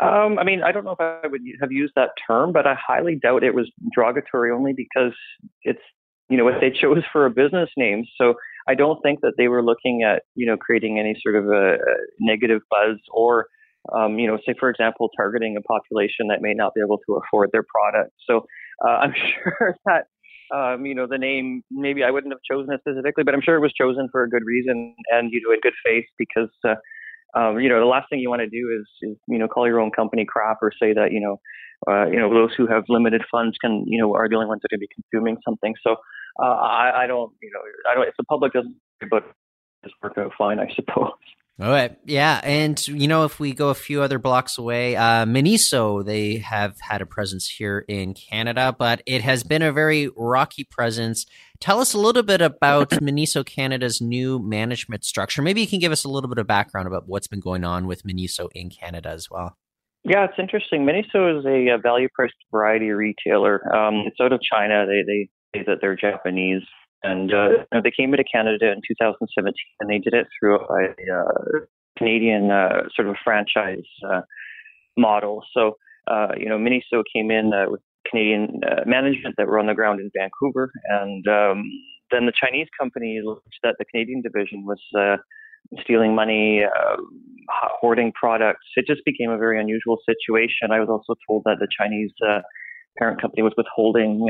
Um, 0.00 0.38
I 0.38 0.44
mean, 0.44 0.62
I 0.62 0.70
don't 0.70 0.84
know 0.84 0.92
if 0.92 1.00
I 1.00 1.26
would 1.26 1.40
have 1.60 1.72
used 1.72 1.94
that 1.96 2.10
term, 2.26 2.52
but 2.52 2.66
I 2.66 2.74
highly 2.74 3.16
doubt 3.16 3.42
it 3.42 3.54
was 3.54 3.68
derogatory 3.94 4.52
only 4.52 4.72
because 4.72 5.12
it's 5.62 5.80
you 6.28 6.36
know, 6.36 6.44
what 6.44 6.60
they 6.60 6.70
chose 6.70 7.02
for 7.10 7.26
a 7.26 7.30
business 7.30 7.70
name. 7.76 8.04
So 8.20 8.34
I 8.68 8.74
don't 8.74 9.00
think 9.02 9.20
that 9.22 9.34
they 9.38 9.48
were 9.48 9.62
looking 9.62 10.02
at, 10.02 10.22
you 10.34 10.46
know, 10.46 10.56
creating 10.56 10.98
any 10.98 11.16
sort 11.22 11.36
of 11.36 11.46
a, 11.46 11.78
negative 12.20 12.60
buzz 12.70 12.98
or, 13.10 13.46
um, 13.94 14.18
you 14.18 14.26
know, 14.26 14.38
say, 14.46 14.54
for 14.58 14.68
example, 14.68 15.08
targeting 15.16 15.56
a 15.56 15.62
population 15.62 16.28
that 16.28 16.42
may 16.42 16.52
not 16.52 16.74
be 16.74 16.82
able 16.82 16.98
to 17.08 17.14
afford 17.14 17.50
their 17.52 17.64
product. 17.64 18.12
So 18.28 18.44
uh, 18.86 18.90
I'm 18.90 19.14
sure 19.42 19.76
that, 19.86 20.06
um, 20.54 20.86
you 20.86 20.94
know, 20.94 21.06
the 21.06 21.18
name, 21.18 21.62
maybe 21.70 22.02
I 22.04 22.10
wouldn't 22.10 22.32
have 22.32 22.40
chosen 22.50 22.72
it 22.72 22.80
specifically, 22.80 23.24
but 23.24 23.34
I'm 23.34 23.42
sure 23.42 23.56
it 23.56 23.60
was 23.60 23.72
chosen 23.72 24.08
for 24.10 24.22
a 24.22 24.28
good 24.28 24.44
reason 24.44 24.94
and, 25.10 25.30
you 25.32 25.40
know, 25.44 25.52
in 25.52 25.60
good 25.60 25.74
faith 25.84 26.04
because, 26.18 26.50
uh, 26.64 26.74
um, 27.38 27.60
you 27.60 27.68
know, 27.68 27.78
the 27.78 27.86
last 27.86 28.08
thing 28.08 28.20
you 28.20 28.30
want 28.30 28.40
to 28.40 28.48
do 28.48 28.70
is, 28.80 29.10
is, 29.10 29.16
you 29.28 29.38
know, 29.38 29.48
call 29.48 29.66
your 29.66 29.80
own 29.80 29.90
company 29.90 30.24
crap 30.26 30.58
or 30.62 30.72
say 30.80 30.92
that, 30.94 31.12
you 31.12 31.20
know, 31.20 31.38
uh, 31.86 32.06
you 32.06 32.18
know, 32.18 32.32
those 32.32 32.50
who 32.56 32.66
have 32.66 32.84
limited 32.88 33.22
funds 33.30 33.56
can, 33.60 33.84
you 33.86 34.00
know, 34.00 34.14
are 34.14 34.28
the 34.28 34.34
only 34.34 34.48
ones 34.48 34.60
that 34.62 34.68
to 34.68 34.78
be 34.78 34.88
consuming 34.94 35.36
something. 35.44 35.74
So 35.82 35.96
uh, 36.42 36.46
I, 36.46 37.04
I 37.04 37.06
don't, 37.06 37.32
you 37.42 37.50
know, 37.52 37.60
I 37.90 37.94
don't. 37.94 38.08
If 38.08 38.14
the 38.18 38.24
public 38.24 38.52
doesn't, 38.52 38.74
but 39.10 39.24
just 39.84 39.94
work 40.02 40.18
out 40.18 40.32
fine, 40.36 40.58
I 40.58 40.66
suppose. 40.74 41.12
All 41.60 41.70
right. 41.70 41.96
Yeah. 42.04 42.40
And, 42.44 42.86
you 42.86 43.08
know, 43.08 43.24
if 43.24 43.40
we 43.40 43.52
go 43.52 43.70
a 43.70 43.74
few 43.74 44.00
other 44.00 44.20
blocks 44.20 44.58
away, 44.58 44.94
uh, 44.94 45.26
Miniso, 45.26 46.04
they 46.04 46.36
have 46.36 46.76
had 46.80 47.02
a 47.02 47.06
presence 47.06 47.48
here 47.48 47.84
in 47.88 48.14
Canada, 48.14 48.72
but 48.78 49.02
it 49.06 49.22
has 49.22 49.42
been 49.42 49.62
a 49.62 49.72
very 49.72 50.08
rocky 50.16 50.62
presence. 50.62 51.26
Tell 51.58 51.80
us 51.80 51.94
a 51.94 51.98
little 51.98 52.22
bit 52.22 52.40
about 52.40 52.90
Miniso 53.02 53.44
Canada's 53.44 54.00
new 54.00 54.38
management 54.38 55.04
structure. 55.04 55.42
Maybe 55.42 55.60
you 55.60 55.66
can 55.66 55.80
give 55.80 55.90
us 55.90 56.04
a 56.04 56.08
little 56.08 56.28
bit 56.28 56.38
of 56.38 56.46
background 56.46 56.86
about 56.86 57.08
what's 57.08 57.26
been 57.26 57.40
going 57.40 57.64
on 57.64 57.88
with 57.88 58.04
Miniso 58.04 58.48
in 58.54 58.70
Canada 58.70 59.08
as 59.08 59.28
well. 59.28 59.56
Yeah, 60.04 60.26
it's 60.26 60.38
interesting. 60.38 60.86
Miniso 60.86 61.40
is 61.40 61.44
a, 61.44 61.76
value 61.82 62.08
priced 62.14 62.34
variety 62.52 62.90
retailer. 62.90 63.60
Um, 63.74 64.04
it's 64.06 64.20
out 64.22 64.32
of 64.32 64.40
China. 64.40 64.86
They, 64.86 65.02
they 65.04 65.28
say 65.52 65.64
that 65.66 65.78
they're 65.80 65.96
Japanese. 65.96 66.62
And 67.02 67.32
uh, 67.32 67.80
they 67.82 67.92
came 67.96 68.12
into 68.12 68.24
Canada 68.24 68.72
in 68.72 68.80
2017, 68.86 69.54
and 69.80 69.90
they 69.90 69.98
did 69.98 70.14
it 70.14 70.26
through 70.38 70.58
a, 70.58 70.88
uh, 71.14 71.60
Canadian 71.98 72.50
uh, 72.50 72.82
sort 72.94 73.08
of 73.08 73.16
franchise 73.24 73.84
uh, 74.08 74.22
model. 74.96 75.42
So, 75.52 75.76
uh, 76.10 76.28
you 76.36 76.48
know, 76.48 76.58
Miniso 76.58 77.02
came 77.14 77.30
in 77.30 77.52
uh, 77.52 77.70
with 77.70 77.80
Canadian 78.08 78.60
management 78.86 79.34
that 79.36 79.46
were 79.46 79.58
on 79.58 79.66
the 79.66 79.74
ground 79.74 80.00
in 80.00 80.10
Vancouver, 80.16 80.70
and 80.88 81.26
um, 81.28 81.64
then 82.10 82.24
the 82.24 82.32
Chinese 82.32 82.68
company 82.78 83.20
looked 83.22 83.48
that 83.62 83.74
the 83.78 83.84
Canadian 83.84 84.22
division 84.22 84.64
was 84.64 84.80
stealing 85.82 86.14
money, 86.14 86.62
hoarding 87.50 88.12
products. 88.18 88.64
It 88.76 88.86
just 88.86 89.04
became 89.04 89.30
a 89.30 89.36
very 89.36 89.60
unusual 89.60 89.98
situation. 90.06 90.70
I 90.72 90.80
was 90.80 90.88
also 90.88 91.18
told 91.28 91.42
that 91.44 91.56
the 91.60 91.68
Chinese 91.78 92.12
parent 92.96 93.20
company 93.20 93.42
was 93.42 93.52
withholding 93.58 94.26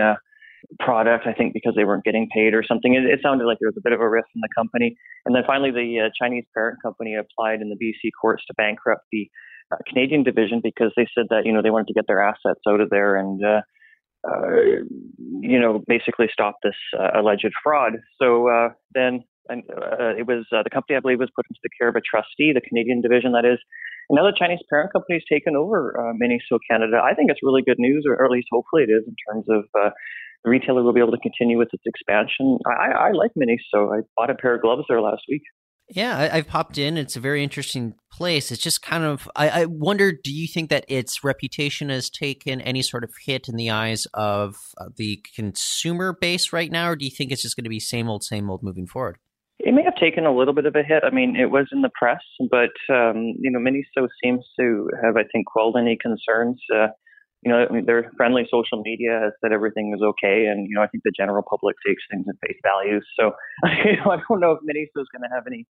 product, 0.81 1.27
I 1.27 1.33
think 1.33 1.55
because 1.55 1.75
they 1.77 1.85
weren't 1.85 2.05
getting 2.05 2.29
paid 2.35 2.55
or 2.55 2.63
something. 2.63 2.95
It, 2.95 3.05
it, 3.05 3.21
sounded 3.23 3.47
like 3.47 3.59
there 3.61 3.69
was 3.69 3.79
a 3.79 3.83
bit 3.83 3.93
of 3.93 4.01
a 4.01 4.09
rift 4.09 4.29
in 4.35 4.41
the 4.41 4.49
company. 4.57 4.97
And 5.25 5.35
then 5.35 5.43
finally, 5.47 5.71
the 5.71 6.07
uh, 6.07 6.11
Chinese 6.21 6.45
parent 6.55 6.79
company 6.83 7.15
applied 7.15 7.61
in 7.61 7.71
the 7.71 7.77
BC 7.77 8.11
courts 8.21 8.45
to 8.47 8.55
bankrupt 8.55 9.05
the 9.11 9.29
uh, 9.73 9.77
Canadian 9.87 10.23
division 10.23 10.61
because 10.63 10.93
they 10.97 11.07
said 11.17 11.27
that, 11.31 11.47
you 11.47 11.53
know, 11.53 11.63
they 11.63 11.71
wanted 11.71 11.89
to 11.89 11.95
get 11.95 12.07
their 12.07 12.23
assets 12.23 12.61
out 12.69 12.81
of 12.81 12.91
there 12.91 13.17
and, 13.17 13.41
uh, 13.45 13.61
uh 14.29 14.83
you 15.41 15.59
know, 15.59 15.83
basically 15.87 16.27
stop 16.33 16.57
this 16.63 16.77
uh, 16.99 17.21
alleged 17.21 17.53
fraud. 17.63 17.93
So 18.21 18.49
uh, 18.49 18.69
then 18.93 19.25
and, 19.49 19.63
uh, 19.71 20.15
it 20.17 20.27
was 20.27 20.47
uh, 20.53 20.63
the 20.63 20.71
company, 20.71 20.97
I 20.97 21.01
believe, 21.01 21.19
was 21.19 21.31
put 21.35 21.47
into 21.49 21.61
the 21.63 21.71
care 21.79 21.89
of 21.89 21.97
a 21.97 22.05
trustee, 22.05 22.53
the 22.53 22.61
Canadian 22.61 23.01
division, 23.01 23.33
that 23.33 23.45
is. 23.45 23.59
The 24.09 24.33
Chinese 24.39 24.61
parent 24.71 24.93
company 24.93 25.17
has 25.17 25.25
taken 25.31 25.55
over 25.55 25.95
uh, 25.99 26.13
Miniso 26.15 26.59
Canada. 26.71 27.01
I 27.03 27.15
think 27.15 27.31
it's 27.31 27.41
really 27.43 27.63
good 27.63 27.79
news, 27.79 28.05
or, 28.09 28.25
at 28.25 28.31
least 28.31 28.49
hopefully 28.51 28.83
it 28.83 28.91
is, 28.91 29.05
in 29.07 29.15
terms 29.29 29.47
of 29.51 29.65
the 30.45 30.51
retailer 30.51 30.83
will 30.83 30.93
be 30.93 31.01
able 31.01 31.13
to 31.13 31.19
continue 31.19 31.59
with 31.59 31.69
its 31.73 31.83
expansion. 31.85 32.59
I, 32.67 33.09
I 33.09 33.13
like 33.13 33.33
Mini, 33.37 33.59
so 33.73 33.93
I 33.93 34.01
bought 34.17 34.31
a 34.31 34.35
pair 34.35 34.55
of 34.55 34.63
gloves 34.63 34.85
there 34.89 35.01
last 35.01 35.23
week. 35.29 35.43
Yeah, 35.91 36.19
I, 36.19 36.37
have 36.37 36.49
popped 36.49 36.77
in. 36.77 36.99
It's 36.99 37.17
a 37.17 37.21
very 37.21 37.43
interesting 37.43 37.95
place. 38.13 38.53
It's 38.53 38.63
just 38.63 38.83
kind 38.83 39.05
of. 39.05 39.29
I, 39.35 39.63
I, 39.63 39.65
wonder. 39.65 40.13
Do 40.13 40.31
you 40.31 40.47
think 40.47 40.69
that 40.69 40.85
its 40.87 41.25
reputation 41.25 41.89
has 41.89 42.11
taken 42.11 42.61
any 42.61 42.83
sort 42.83 43.05
of 43.05 43.11
hit 43.25 43.49
in 43.49 43.57
the 43.57 43.71
eyes 43.71 44.07
of 44.13 44.57
uh, 44.79 44.87
the 44.97 45.25
consumer 45.35 46.15
base 46.21 46.53
right 46.53 46.71
now, 46.71 46.91
or 46.91 46.97
do 46.97 47.07
you 47.07 47.11
think 47.11 47.33
it's 47.33 47.41
just 47.41 47.57
going 47.57 47.65
to 47.65 47.71
be 47.71 47.81
same 47.81 48.07
old, 48.07 48.23
same 48.23 48.51
old 48.51 48.63
moving 48.63 48.87
forward? 48.87 49.17
It 49.61 49.75
may 49.75 49.83
have 49.83 49.97
taken 49.97 50.25
a 50.25 50.35
little 50.35 50.55
bit 50.55 50.67
of 50.67 50.77
a 50.77 50.83
hit. 50.83 51.03
I 51.05 51.11
mean, 51.11 51.35
it 51.35 51.51
was 51.51 51.67
in 51.73 51.83
the 51.83 51.91
press, 51.95 52.23
but 52.51 52.71
um, 52.95 53.35
you 53.41 53.51
know, 53.51 53.59
Miniso 53.59 54.09
seems 54.23 54.45
to 54.59 54.89
have, 55.03 55.17
I 55.17 55.25
think, 55.33 55.47
quelled 55.47 55.77
any 55.77 55.99
concerns. 56.01 56.61
Uh, 56.73 56.89
you 57.43 57.53
know, 57.53 57.67
I 57.69 57.73
mean, 57.73 57.87
their 57.87 58.11
friendly 58.17 58.47
social 58.51 58.83
media 58.83 59.19
has 59.23 59.33
said 59.41 59.53
everything 59.53 59.93
is 59.97 60.03
okay, 60.03 60.47
and 60.47 60.67
you 60.69 60.77
know, 60.77 60.83
I 60.83 60.87
think 60.87 61.03
the 61.05 61.13
general 61.17 61.43
public 61.43 61.77
takes 61.87 62.03
things 62.11 62.27
at 62.29 62.35
face 62.47 62.59
value. 62.63 63.01
So, 63.19 63.33
you 63.85 63.97
know, 63.97 64.13
I 64.13 64.19
don't 64.29 64.41
know 64.41 64.53
if 64.53 64.61
Miniso 64.63 65.03
is 65.03 65.09
going 65.13 65.29
to 65.29 65.35
have 65.35 65.47
any 65.47 65.67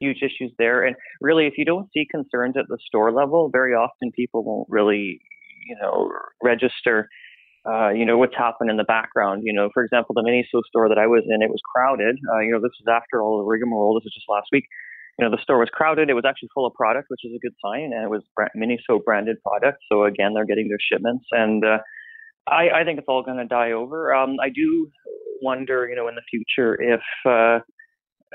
huge 0.00 0.22
issues 0.22 0.52
there. 0.58 0.84
And 0.84 0.96
really, 1.20 1.46
if 1.46 1.54
you 1.56 1.64
don't 1.64 1.88
see 1.92 2.06
concerns 2.10 2.56
at 2.56 2.66
the 2.68 2.78
store 2.86 3.12
level, 3.12 3.50
very 3.52 3.74
often 3.74 4.10
people 4.16 4.42
won't 4.44 4.68
really, 4.68 5.20
you 5.68 5.76
know, 5.80 6.10
register 6.42 7.08
uh, 7.70 7.90
you 7.90 8.04
know, 8.04 8.18
what's 8.18 8.36
happened 8.36 8.70
in 8.70 8.76
the 8.76 8.84
background. 8.84 9.42
You 9.44 9.52
know, 9.52 9.70
for 9.72 9.84
example, 9.84 10.14
the 10.14 10.22
Miniso 10.22 10.62
store 10.66 10.88
that 10.88 10.98
I 10.98 11.06
was 11.06 11.22
in, 11.28 11.42
it 11.42 11.50
was 11.50 11.60
crowded. 11.64 12.16
Uh, 12.32 12.40
you 12.40 12.52
know, 12.52 12.58
this 12.58 12.74
was 12.80 12.88
after 12.90 13.22
all 13.22 13.38
the 13.38 13.44
rigmarole. 13.44 13.94
This 13.94 14.04
was 14.04 14.14
just 14.14 14.28
last 14.28 14.48
week. 14.52 14.64
You 15.18 15.24
know, 15.24 15.30
the 15.30 15.42
store 15.42 15.58
was 15.58 15.68
crowded. 15.72 16.08
It 16.08 16.14
was 16.14 16.24
actually 16.26 16.48
full 16.54 16.66
of 16.66 16.74
product, 16.74 17.06
which 17.08 17.20
is 17.24 17.32
a 17.36 17.38
good 17.38 17.54
sign, 17.62 17.92
and 17.92 18.04
it 18.04 18.10
was 18.10 18.22
Miniso 18.56 19.04
branded 19.04 19.36
product. 19.46 19.78
So 19.90 20.04
again, 20.04 20.32
they're 20.34 20.46
getting 20.46 20.68
their 20.68 20.80
shipments, 20.80 21.26
and 21.30 21.64
uh, 21.64 21.78
I, 22.48 22.70
I 22.80 22.84
think 22.84 22.98
it's 22.98 23.08
all 23.08 23.22
going 23.22 23.36
to 23.36 23.44
die 23.44 23.72
over. 23.72 24.14
Um, 24.14 24.36
I 24.42 24.48
do 24.48 24.90
wonder, 25.42 25.88
you 25.88 25.96
know, 25.96 26.08
in 26.08 26.14
the 26.14 26.22
future 26.30 26.80
if 26.80 27.02
uh, 27.26 27.60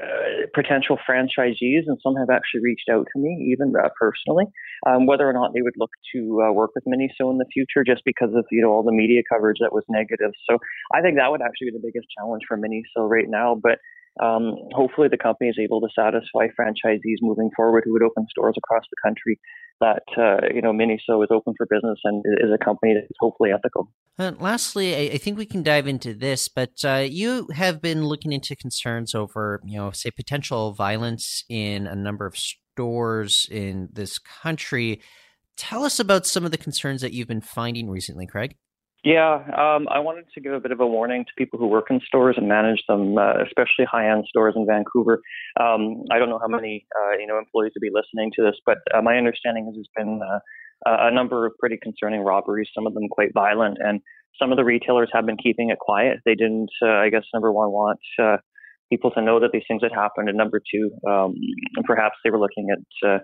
uh, 0.02 0.48
potential 0.54 0.98
franchisees, 1.08 1.88
and 1.88 1.98
some 2.04 2.16
have 2.16 2.30
actually 2.30 2.62
reached 2.62 2.90
out 2.92 3.08
to 3.14 3.20
me, 3.20 3.50
even 3.52 3.74
uh, 3.76 3.88
personally, 4.00 4.46
um, 4.86 5.06
whether 5.06 5.28
or 5.28 5.34
not 5.34 5.54
they 5.54 5.62
would 5.62 5.76
look 5.78 5.92
to 6.14 6.44
uh, 6.44 6.52
work 6.52 6.72
with 6.76 6.84
Miniso 6.84 7.32
in 7.32 7.38
the 7.38 7.46
future, 7.54 7.84
just 7.86 8.04
because 8.04 8.34
of 8.36 8.46
you 8.52 8.62
know 8.62 8.72
all 8.72 8.84
the 8.84 8.92
media 8.92 9.22
coverage 9.32 9.58
that 9.62 9.72
was 9.72 9.84
negative. 9.88 10.32
So 10.50 10.58
I 10.94 11.02
think 11.02 11.16
that 11.18 11.32
would 11.32 11.42
actually 11.42 11.72
be 11.72 11.78
the 11.78 11.88
biggest 11.88 12.08
challenge 12.18 12.44
for 12.48 12.58
Miniso 12.58 13.10
right 13.10 13.30
now. 13.30 13.56
But 13.56 13.80
um, 14.22 14.56
hopefully, 14.72 15.08
the 15.10 15.18
company 15.18 15.50
is 15.50 15.58
able 15.60 15.82
to 15.82 15.88
satisfy 15.94 16.48
franchisees 16.60 17.20
moving 17.22 17.50
forward 17.56 17.84
who 17.86 17.94
would 17.94 18.04
open 18.04 18.28
stores 18.30 18.56
across 18.58 18.84
the 18.90 18.98
country. 19.04 19.40
That 19.82 20.04
uh, 20.18 20.48
you 20.54 20.62
know, 20.62 20.72
Miniso 20.72 21.22
is 21.24 21.30
open 21.32 21.54
for 21.58 21.66
business 21.70 22.00
and 22.04 22.24
is 22.26 22.50
a 22.54 22.64
company 22.64 22.94
that's 22.94 23.12
hopefully 23.20 23.52
ethical. 23.52 23.92
And 24.18 24.40
lastly, 24.40 24.96
I, 24.96 25.14
I 25.16 25.18
think 25.18 25.38
we 25.38 25.46
can 25.46 25.64
dive 25.64 25.88
into 25.88 26.14
this, 26.14 26.48
but 26.48 26.86
uh, 26.86 27.06
you 27.08 27.50
have 27.54 27.82
been 27.82 28.06
looking 28.06 28.32
into 28.32 28.56
concerns 28.56 29.14
over, 29.14 29.62
you 29.66 29.78
know, 29.78 29.92
say 29.92 30.12
potential 30.12 30.74
violence 30.74 31.44
in 31.50 31.88
a 31.88 31.96
number 31.96 32.26
of 32.26 32.38
stores 32.38 33.48
in 33.52 33.90
this 33.92 34.18
country. 34.18 35.02
Tell 35.58 35.84
us 35.84 36.00
about 36.00 36.26
some 36.26 36.46
of 36.46 36.52
the 36.52 36.58
concerns 36.58 37.02
that 37.02 37.14
you've 37.14 37.28
been 37.28 37.42
finding 37.42 37.90
recently, 37.90 38.26
Craig. 38.26 38.56
Yeah, 39.06 39.36
um, 39.54 39.86
I 39.88 40.00
wanted 40.00 40.26
to 40.34 40.42
give 40.42 40.52
a 40.54 40.60
bit 40.60 40.72
of 40.72 40.80
a 40.80 40.88
warning 40.88 41.26
to 41.26 41.32
people 41.38 41.60
who 41.60 41.68
work 41.68 41.92
in 41.92 42.02
stores 42.08 42.38
and 42.40 42.48
manage 42.48 42.82
them, 42.90 43.16
uh, 43.20 43.34
especially 43.46 43.86
high-end 43.86 44.26
stores 44.28 44.56
in 44.58 44.66
Vancouver. 44.66 45.22
Um, 45.62 46.02
I 46.12 46.18
don't 46.18 46.28
know 46.28 46.40
how 46.42 46.48
many 46.48 46.88
uh, 46.90 47.20
you 47.20 47.28
know 47.28 47.38
employees 47.38 47.74
would 47.76 47.86
be 47.86 47.94
listening 47.94 48.32
to 48.36 48.42
this, 48.42 48.56
but 48.66 48.80
uh, 48.96 49.04
my 49.04 49.16
understanding 49.18 49.68
is 49.70 49.76
there's 49.76 49.94
been 49.96 50.22
uh, 50.26 50.40
a 50.88 51.14
number 51.14 51.46
of 51.46 51.54
pretty 51.60 51.78
concerning 51.78 52.22
robberies, 52.22 52.68
some 52.74 52.88
of 52.88 52.96
them 52.96 53.08
quite 53.12 53.30
violent, 53.32 53.78
and 53.80 54.02
some 54.42 54.52
of 54.52 54.58
the 54.58 54.64
retailers 54.64 55.12
have 55.14 55.28
been 55.28 55.38
keeping 55.38 55.70
it 55.70 55.78
quiet. 55.78 56.18
They 56.26 56.34
didn't, 56.34 56.72
uh, 56.82 56.90
I 56.90 57.10
guess, 57.12 57.26
number 57.32 57.52
one, 57.52 57.70
want 57.70 58.00
uh, 58.20 58.38
people 58.92 59.12
to 59.12 59.22
know 59.22 59.40
that 59.40 59.52
these 59.54 59.66
things 59.68 59.84
had 59.84 59.92
happened, 59.94 60.30
and 60.30 60.38
number 60.38 60.60
two, 60.60 60.90
um, 61.08 61.36
perhaps 61.86 62.16
they 62.24 62.32
were 62.32 62.40
looking 62.40 62.70
at 62.74 63.22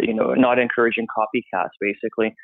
you 0.00 0.14
know 0.14 0.34
not 0.34 0.60
encouraging 0.60 1.08
copycats, 1.10 1.74
basically 1.80 2.36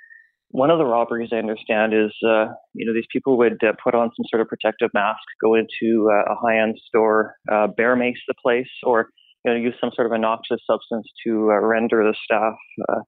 one 0.53 0.71
of 0.71 0.79
the 0.79 0.85
robberies 0.85 1.31
I 1.33 1.37
understand 1.37 1.95
is, 1.95 2.13
uh, 2.23 2.53
you 2.75 2.85
know, 2.85 2.93
these 2.93 3.09
people 3.11 3.39
would 3.39 3.65
uh, 3.65 3.73
put 3.83 3.95
on 3.95 4.11
some 4.15 4.25
sort 4.29 4.43
of 4.43 4.49
protective 4.49 4.91
mask, 4.93 5.23
go 5.43 5.55
into 5.55 6.11
uh, 6.11 6.33
a 6.33 6.37
high-end 6.37 6.79
store, 6.87 7.37
uh, 7.51 7.69
bear 7.69 7.97
mace 7.97 8.21
the 8.29 8.35
place, 8.41 8.69
or 8.85 9.09
you 9.45 9.51
know, 9.51 9.59
use 9.59 9.75
some 9.81 9.91
sort 9.95 10.07
of 10.07 10.13
a 10.13 10.19
noxious 10.19 10.61
substance 10.71 11.09
to 11.27 11.51
uh, 11.51 11.59
render 11.59 12.05
the 12.05 12.15
staff 12.23 12.55
uh, 12.91 13.01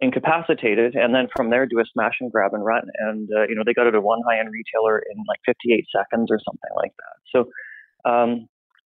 incapacitated, 0.00 0.94
and 0.94 1.12
then 1.12 1.26
from 1.34 1.50
there 1.50 1.66
do 1.66 1.80
a 1.80 1.84
smash 1.92 2.14
and 2.20 2.30
grab 2.30 2.54
and 2.54 2.64
run. 2.64 2.84
And 2.98 3.28
uh, 3.36 3.48
you 3.48 3.56
know, 3.56 3.62
they 3.66 3.74
got 3.74 3.88
it 3.88 3.90
to 3.90 4.00
one 4.00 4.20
high-end 4.24 4.48
retailer 4.52 4.98
in 4.98 5.18
like 5.26 5.40
58 5.44 5.84
seconds 5.90 6.28
or 6.30 6.38
something 6.38 6.70
like 6.76 6.92
that. 6.98 7.16
So, 7.34 8.10
um, 8.10 8.46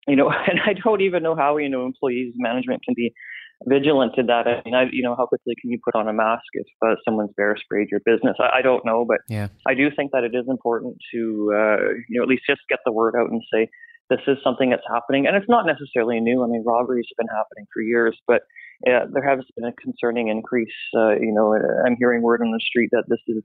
you 0.05 0.17
know, 0.17 0.29
and 0.47 0.59
I 0.65 0.73
don't 0.73 1.01
even 1.01 1.23
know 1.23 1.35
how 1.35 1.55
you 1.55 1.69
know 1.69 1.85
employees 1.85 2.33
management 2.35 2.83
can 2.83 2.93
be 2.93 3.13
vigilant 3.65 4.13
to 4.15 4.23
that. 4.23 4.47
I 4.47 4.61
mean, 4.65 4.75
I, 4.75 4.85
you 4.91 5.03
know, 5.03 5.15
how 5.17 5.25
quickly 5.25 5.53
can 5.59 5.71
you 5.71 5.79
put 5.83 5.95
on 5.95 6.07
a 6.07 6.13
mask 6.13 6.45
if 6.53 6.67
uh, 6.85 6.95
someone's 7.03 7.31
bear 7.35 7.55
sprayed 7.59 7.89
your 7.89 8.01
business? 8.05 8.35
I, 8.39 8.59
I, 8.59 8.61
don't 8.61 8.85
know, 8.85 9.05
but 9.07 9.17
yeah. 9.27 9.47
I 9.67 9.73
do 9.73 9.89
think 9.95 10.11
that 10.11 10.23
it 10.23 10.35
is 10.35 10.45
important 10.47 10.97
to, 11.13 11.51
uh, 11.53 11.77
you 12.07 12.19
know, 12.19 12.23
at 12.23 12.29
least 12.29 12.43
just 12.47 12.61
get 12.69 12.79
the 12.85 12.91
word 12.91 13.15
out 13.19 13.29
and 13.29 13.41
say 13.53 13.69
this 14.09 14.21
is 14.27 14.37
something 14.43 14.69
that's 14.69 14.85
happening, 14.87 15.25
and 15.25 15.35
it's 15.35 15.49
not 15.49 15.65
necessarily 15.65 16.19
new. 16.19 16.43
I 16.43 16.47
mean, 16.47 16.63
robberies 16.65 17.07
have 17.09 17.25
been 17.25 17.35
happening 17.35 17.65
for 17.73 17.81
years, 17.81 18.15
but 18.27 18.41
uh, 18.87 19.09
there 19.11 19.27
has 19.27 19.43
been 19.55 19.65
a 19.65 19.73
concerning 19.73 20.27
increase. 20.27 20.75
Uh, 20.95 21.17
you 21.17 21.33
know, 21.33 21.57
I'm 21.85 21.95
hearing 21.97 22.21
word 22.21 22.41
on 22.41 22.51
the 22.51 22.61
street 22.61 22.89
that 22.91 23.05
this 23.07 23.21
is. 23.27 23.43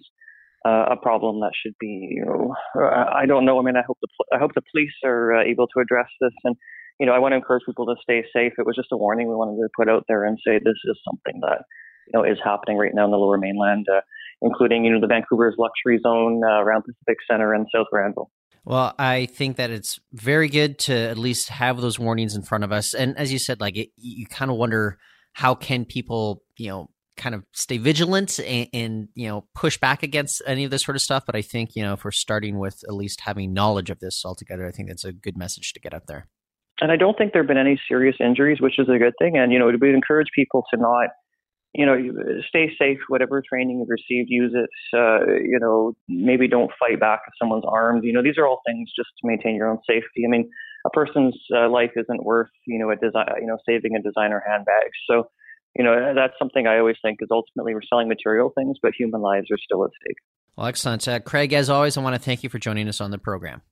Uh, 0.62 0.92
a 0.92 0.96
problem 1.00 1.40
that 1.40 1.52
should 1.56 1.72
be, 1.80 2.08
you 2.10 2.22
know, 2.22 2.54
uh, 2.78 3.06
I 3.14 3.24
don't 3.24 3.46
know. 3.46 3.58
I 3.58 3.62
mean, 3.62 3.78
I 3.78 3.82
hope 3.86 3.96
the 4.02 4.08
I 4.30 4.38
hope 4.38 4.50
the 4.54 4.60
police 4.70 4.92
are 5.06 5.40
able 5.40 5.66
to 5.68 5.80
address 5.80 6.08
this 6.20 6.34
and 6.44 6.54
you 7.00 7.07
know, 7.07 7.12
I 7.12 7.19
want 7.19 7.33
to 7.33 7.37
encourage 7.37 7.64
people 7.64 7.87
to 7.87 7.95
stay 8.02 8.23
safe. 8.33 8.52
It 8.59 8.66
was 8.66 8.76
just 8.76 8.92
a 8.92 8.97
warning 8.97 9.26
we 9.26 9.35
wanted 9.35 9.57
to 9.57 9.69
put 9.75 9.88
out 9.88 10.04
there 10.07 10.25
and 10.25 10.38
say 10.47 10.59
this 10.59 10.76
is 10.85 10.99
something 11.02 11.40
that 11.40 11.62
you 12.07 12.12
know 12.12 12.25
is 12.25 12.38
happening 12.45 12.76
right 12.76 12.95
now 12.95 13.07
in 13.07 13.11
the 13.11 13.16
Lower 13.16 13.38
Mainland, 13.38 13.87
uh, 13.90 14.02
including 14.42 14.85
you 14.85 14.92
know 14.92 15.00
the 15.00 15.07
Vancouver's 15.07 15.54
luxury 15.59 15.99
zone 16.02 16.42
uh, 16.45 16.61
around 16.61 16.83
Pacific 16.83 17.16
Center 17.28 17.54
and 17.54 17.66
South 17.75 17.87
Granville. 17.90 18.30
Well, 18.66 18.95
I 18.99 19.26
think 19.26 19.57
that 19.57 19.71
it's 19.71 19.99
very 20.12 20.50
good 20.50 20.78
to 20.80 20.95
at 20.95 21.16
least 21.16 21.49
have 21.49 21.80
those 21.80 21.99
warnings 21.99 22.37
in 22.37 22.42
front 22.42 22.64
of 22.64 22.71
us. 22.71 22.92
And 22.92 23.16
as 23.16 23.33
you 23.33 23.38
said, 23.38 23.59
like 23.61 23.78
it, 23.78 23.88
you 23.97 24.26
kind 24.26 24.50
of 24.50 24.59
wonder 24.59 24.99
how 25.33 25.54
can 25.54 25.87
people, 25.87 26.42
you 26.59 26.69
know, 26.69 26.90
kind 27.16 27.35
of 27.35 27.45
stay 27.52 27.78
vigilant 27.78 28.38
and, 28.40 28.69
and, 28.75 29.09
you 29.14 29.28
know 29.28 29.47
push 29.54 29.78
back 29.78 30.02
against 30.02 30.42
any 30.47 30.64
of 30.64 30.71
this 30.71 30.83
sort 30.83 30.97
of 30.97 31.00
stuff. 31.00 31.25
But 31.25 31.35
I 31.35 31.40
think 31.40 31.75
you 31.76 31.83
know 31.83 31.95
if 31.95 32.04
we're 32.04 32.11
starting 32.11 32.59
with 32.59 32.83
at 32.87 32.95
least 32.95 33.23
having 33.23 33.54
knowledge 33.54 33.88
of 33.88 34.00
this 34.00 34.23
altogether, 34.23 34.66
I 34.66 34.71
think 34.71 34.88
that's 34.88 35.04
a 35.07 35.12
good 35.12 35.38
message 35.38 35.73
to 35.73 35.80
get 35.80 35.95
out 35.95 36.07
there 36.07 36.28
and 36.80 36.90
I 36.90 36.96
don't 36.96 37.16
think 37.16 37.32
there 37.32 37.42
have 37.42 37.49
been 37.49 37.58
any 37.58 37.80
serious 37.88 38.16
injuries, 38.20 38.60
which 38.60 38.78
is 38.78 38.88
a 38.88 38.99
good 38.99 39.14
thing. 39.18 39.37
And 39.37 39.52
you 39.52 39.58
know, 39.58 39.70
we 39.80 39.94
encourage 39.94 40.28
people 40.34 40.64
to 40.72 40.80
not, 40.80 41.08
you 41.75 41.87
know, 41.87 41.96
stay 42.49 42.70
safe. 42.78 42.99
Whatever 43.08 43.42
training 43.46 43.78
you've 43.80 43.88
received, 43.88 44.28
use 44.28 44.54
it. 44.54 44.70
Uh, 44.96 45.26
you 45.26 45.58
know, 45.60 45.92
maybe 46.08 46.49
don't 46.49 46.70
fight 46.78 46.99
back 47.00 47.20
if 47.26 47.34
someone's 47.40 47.64
armed. 47.66 48.04
You 48.04 48.12
know, 48.12 48.22
these 48.22 48.38
are 48.38 48.46
all 48.46 48.60
things 48.66 48.90
just 48.96 49.10
to 49.20 49.28
maintain 49.28 49.54
your 49.54 49.68
own 49.68 49.78
safety. 49.88 50.25
I 50.26 50.30
mean, 50.30 50.50
a 50.87 50.90
person's 50.90 51.37
uh, 51.54 51.68
life 51.68 51.92
isn't 51.96 52.25
worth, 52.25 52.50
you 52.66 52.78
know, 52.78 52.90
a 52.90 52.96
design, 52.96 53.26
you 53.40 53.46
know, 53.46 53.58
saving 53.66 53.96
a 53.96 54.02
designer 54.02 54.42
handbag. 54.46 54.90
So, 55.08 55.25
you 55.76 55.84
know, 55.84 56.14
that's 56.14 56.34
something 56.38 56.66
I 56.66 56.78
always 56.78 56.96
think 57.02 57.18
is 57.20 57.28
ultimately 57.30 57.75
we're 57.75 57.82
selling 57.88 58.08
material 58.08 58.50
things, 58.56 58.78
but 58.82 58.92
human 58.99 59.20
lives 59.20 59.49
are 59.50 59.58
still 59.62 59.84
at 59.84 59.90
stake. 60.02 60.16
Well, 60.56 60.66
excellent, 60.66 61.06
uh, 61.06 61.20
Craig. 61.20 61.52
As 61.52 61.70
always, 61.70 61.96
I 61.96 62.00
want 62.00 62.16
to 62.16 62.20
thank 62.20 62.42
you 62.42 62.49
for 62.49 62.58
joining 62.58 62.88
us 62.88 63.00
on 63.00 63.10
the 63.10 63.18
program. 63.18 63.62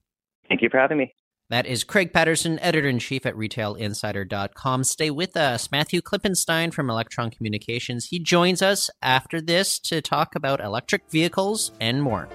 Thank 0.49 0.63
you 0.63 0.69
for 0.71 0.79
having 0.79 0.99
me. 0.99 1.13
That 1.51 1.65
is 1.65 1.83
Craig 1.83 2.13
Patterson, 2.13 2.59
editor 2.59 2.89
in 2.89 2.99
chief 2.99 3.25
at 3.25 3.35
retailinsider.com. 3.35 4.85
Stay 4.85 5.11
with 5.11 5.35
us. 5.35 5.71
Matthew 5.73 6.03
Klippenstein 6.03 6.75
from 6.75 6.91
Electron 6.91 7.31
Communications. 7.31 8.07
He 8.07 8.19
joins 8.19 8.61
us 8.61 8.91
after 9.01 9.41
this 9.41 9.79
to 9.81 10.03
talk 10.03 10.35
about 10.35 10.61
electric 10.61 11.11
vehicles 11.11 11.73
and 11.81 12.03
more. 12.03 12.29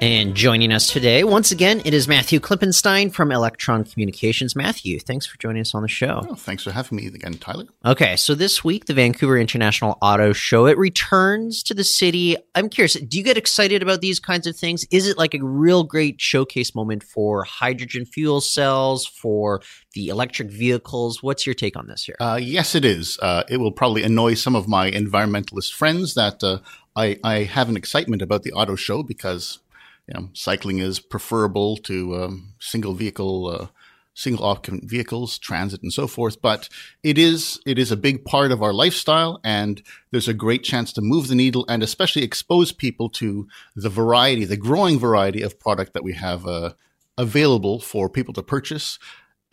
And 0.00 0.36
joining 0.36 0.70
us 0.70 0.86
today, 0.86 1.24
once 1.24 1.50
again, 1.50 1.82
it 1.84 1.92
is 1.92 2.06
Matthew 2.06 2.38
Klippenstein 2.38 3.12
from 3.12 3.32
Electron 3.32 3.82
Communications. 3.82 4.54
Matthew, 4.54 5.00
thanks 5.00 5.26
for 5.26 5.36
joining 5.38 5.60
us 5.60 5.74
on 5.74 5.82
the 5.82 5.88
show. 5.88 6.24
Oh, 6.30 6.36
thanks 6.36 6.62
for 6.62 6.70
having 6.70 6.98
me 6.98 7.08
again, 7.08 7.34
Tyler. 7.34 7.64
Okay, 7.84 8.14
so 8.14 8.36
this 8.36 8.62
week, 8.62 8.84
the 8.84 8.94
Vancouver 8.94 9.36
International 9.36 9.98
Auto 10.00 10.32
Show, 10.32 10.66
it 10.66 10.78
returns 10.78 11.64
to 11.64 11.74
the 11.74 11.82
city. 11.82 12.36
I'm 12.54 12.68
curious, 12.68 12.94
do 12.94 13.18
you 13.18 13.24
get 13.24 13.36
excited 13.36 13.82
about 13.82 14.00
these 14.00 14.20
kinds 14.20 14.46
of 14.46 14.56
things? 14.56 14.86
Is 14.92 15.08
it 15.08 15.18
like 15.18 15.34
a 15.34 15.42
real 15.42 15.82
great 15.82 16.20
showcase 16.20 16.76
moment 16.76 17.02
for 17.02 17.42
hydrogen 17.42 18.04
fuel 18.04 18.40
cells, 18.40 19.04
for 19.04 19.62
the 19.94 20.10
electric 20.10 20.48
vehicles? 20.48 21.24
What's 21.24 21.44
your 21.44 21.54
take 21.56 21.76
on 21.76 21.88
this 21.88 22.04
here? 22.04 22.16
Uh, 22.20 22.38
yes, 22.40 22.76
it 22.76 22.84
is. 22.84 23.18
Uh, 23.20 23.42
it 23.48 23.56
will 23.56 23.72
probably 23.72 24.04
annoy 24.04 24.34
some 24.34 24.54
of 24.54 24.68
my 24.68 24.92
environmentalist 24.92 25.74
friends 25.74 26.14
that 26.14 26.44
uh, 26.44 26.58
I, 26.94 27.18
I 27.24 27.42
have 27.42 27.68
an 27.68 27.76
excitement 27.76 28.22
about 28.22 28.44
the 28.44 28.52
auto 28.52 28.76
show 28.76 29.02
because 29.02 29.58
you 30.08 30.14
know, 30.18 30.30
cycling 30.32 30.78
is 30.78 31.00
preferable 31.00 31.76
to 31.76 32.16
um, 32.16 32.54
single 32.58 32.94
vehicle, 32.94 33.46
uh, 33.46 33.66
single 34.14 34.44
occupant 34.44 34.84
vehicles, 34.84 35.38
transit, 35.38 35.82
and 35.82 35.92
so 35.92 36.06
forth. 36.06 36.40
But 36.40 36.68
it 37.02 37.18
is 37.18 37.60
it 37.66 37.78
is 37.78 37.92
a 37.92 37.96
big 37.96 38.24
part 38.24 38.50
of 38.50 38.62
our 38.62 38.72
lifestyle, 38.72 39.38
and 39.44 39.82
there's 40.10 40.28
a 40.28 40.34
great 40.34 40.64
chance 40.64 40.92
to 40.94 41.02
move 41.02 41.28
the 41.28 41.34
needle 41.34 41.66
and 41.68 41.82
especially 41.82 42.24
expose 42.24 42.72
people 42.72 43.10
to 43.10 43.46
the 43.76 43.90
variety, 43.90 44.44
the 44.44 44.56
growing 44.56 44.98
variety 44.98 45.42
of 45.42 45.60
product 45.60 45.92
that 45.92 46.04
we 46.04 46.14
have 46.14 46.46
uh, 46.46 46.72
available 47.18 47.78
for 47.78 48.08
people 48.08 48.32
to 48.34 48.42
purchase. 48.42 48.98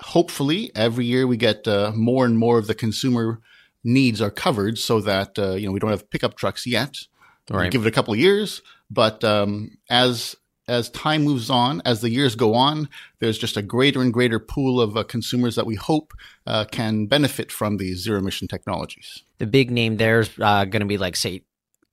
Hopefully, 0.01 0.71
every 0.73 1.05
year 1.05 1.27
we 1.27 1.37
get 1.37 1.67
uh, 1.67 1.91
more 1.93 2.25
and 2.25 2.37
more 2.37 2.57
of 2.57 2.67
the 2.67 2.75
consumer 2.75 3.41
needs 3.83 4.21
are 4.21 4.31
covered, 4.31 4.77
so 4.77 5.01
that 5.01 5.37
uh, 5.37 5.55
you 5.55 5.65
know 5.65 5.73
we 5.73 5.79
don't 5.79 5.91
have 5.91 6.09
pickup 6.09 6.37
trucks 6.37 6.65
yet. 6.65 6.95
Right. 7.49 7.71
Give 7.71 7.85
it 7.85 7.87
a 7.87 7.91
couple 7.91 8.13
of 8.13 8.19
years, 8.19 8.63
but 8.89 9.23
um, 9.23 9.77
as 9.87 10.35
as 10.67 10.89
time 10.89 11.23
moves 11.23 11.49
on, 11.49 11.81
as 11.85 12.01
the 12.01 12.09
years 12.09 12.35
go 12.35 12.53
on, 12.53 12.89
there's 13.19 13.37
just 13.37 13.57
a 13.57 13.61
greater 13.61 14.01
and 14.01 14.13
greater 14.13 14.39
pool 14.39 14.81
of 14.81 14.97
uh, 14.97 15.03
consumers 15.03 15.55
that 15.55 15.65
we 15.65 15.75
hope 15.75 16.13
uh, 16.47 16.65
can 16.71 17.05
benefit 17.05 17.51
from 17.51 17.77
these 17.77 17.99
zero 17.99 18.19
emission 18.19 18.47
technologies. 18.47 19.23
The 19.37 19.47
big 19.47 19.69
name 19.71 19.97
there 19.97 20.21
is 20.21 20.29
uh, 20.39 20.65
going 20.65 20.81
to 20.81 20.87
be 20.87 20.97
like, 20.97 21.15
say, 21.15 21.43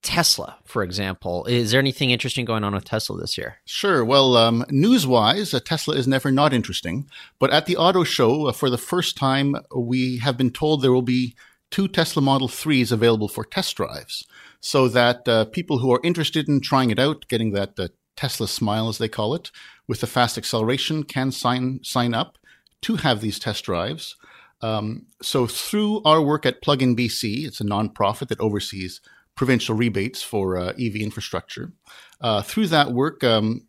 Tesla, 0.02 0.59
for 0.64 0.83
example. 0.83 1.45
Is 1.45 1.71
there 1.71 1.79
anything 1.79 2.11
interesting 2.11 2.45
going 2.45 2.64
on 2.64 2.75
with 2.75 2.85
Tesla 2.85 3.21
this 3.21 3.38
year? 3.38 3.59
Sure. 3.64 4.05
Well, 4.05 4.37
um, 4.37 4.64
news 4.69 5.07
wise, 5.07 5.55
uh, 5.55 5.61
Tesla 5.61 5.95
is 5.95 6.09
never 6.09 6.33
not 6.33 6.52
interesting. 6.52 7.09
But 7.38 7.52
at 7.52 7.67
the 7.67 7.76
auto 7.76 8.02
show, 8.02 8.47
uh, 8.47 8.52
for 8.52 8.69
the 8.69 8.79
first 8.79 9.17
time, 9.17 9.55
we 9.75 10.19
have 10.19 10.37
been 10.37 10.50
told 10.50 10.83
there 10.83 10.93
will 10.93 11.02
be 11.02 11.37
two 11.71 11.87
Tesla 11.87 12.21
Model 12.21 12.49
3s 12.49 12.91
available 12.91 13.29
for 13.29 13.45
test 13.45 13.76
drives 13.76 14.26
so 14.61 14.88
that 14.88 15.26
uh, 15.29 15.45
people 15.47 15.79
who 15.79 15.93
are 15.93 16.00
interested 16.02 16.49
in 16.49 16.61
trying 16.61 16.91
it 16.91 16.99
out, 16.99 17.26
getting 17.29 17.52
that 17.52 17.79
uh, 17.79 17.88
Tesla 18.16 18.49
smile, 18.49 18.88
as 18.88 18.99
they 18.99 19.09
call 19.09 19.35
it, 19.35 19.50
with 19.88 20.00
the 20.00 20.07
fast 20.07 20.38
acceleration, 20.38 21.04
can 21.04 21.33
sign, 21.33 21.81
sign 21.83 22.14
up 22.14 22.38
to 22.83 22.97
have 22.97 23.21
these 23.21 23.38
test 23.38 23.64
drives. 23.64 24.16
Um, 24.61 25.07
so 25.21 25.47
through 25.47 26.02
our 26.04 26.23
work 26.23 26.47
at 26.47 26.62
Plug-in 26.62 26.95
BC, 26.95 27.47
it's 27.47 27.61
a 27.61 27.64
nonprofit 27.64 28.28
that 28.28 28.40
oversees 28.40 29.00
provincial 29.35 29.75
rebates 29.75 30.23
for 30.23 30.57
uh, 30.57 30.69
EV 30.78 30.97
infrastructure. 30.97 31.73
Uh, 32.21 32.42
through 32.42 32.69
that 32.69 32.92
work, 32.92 33.25
um, 33.25 33.66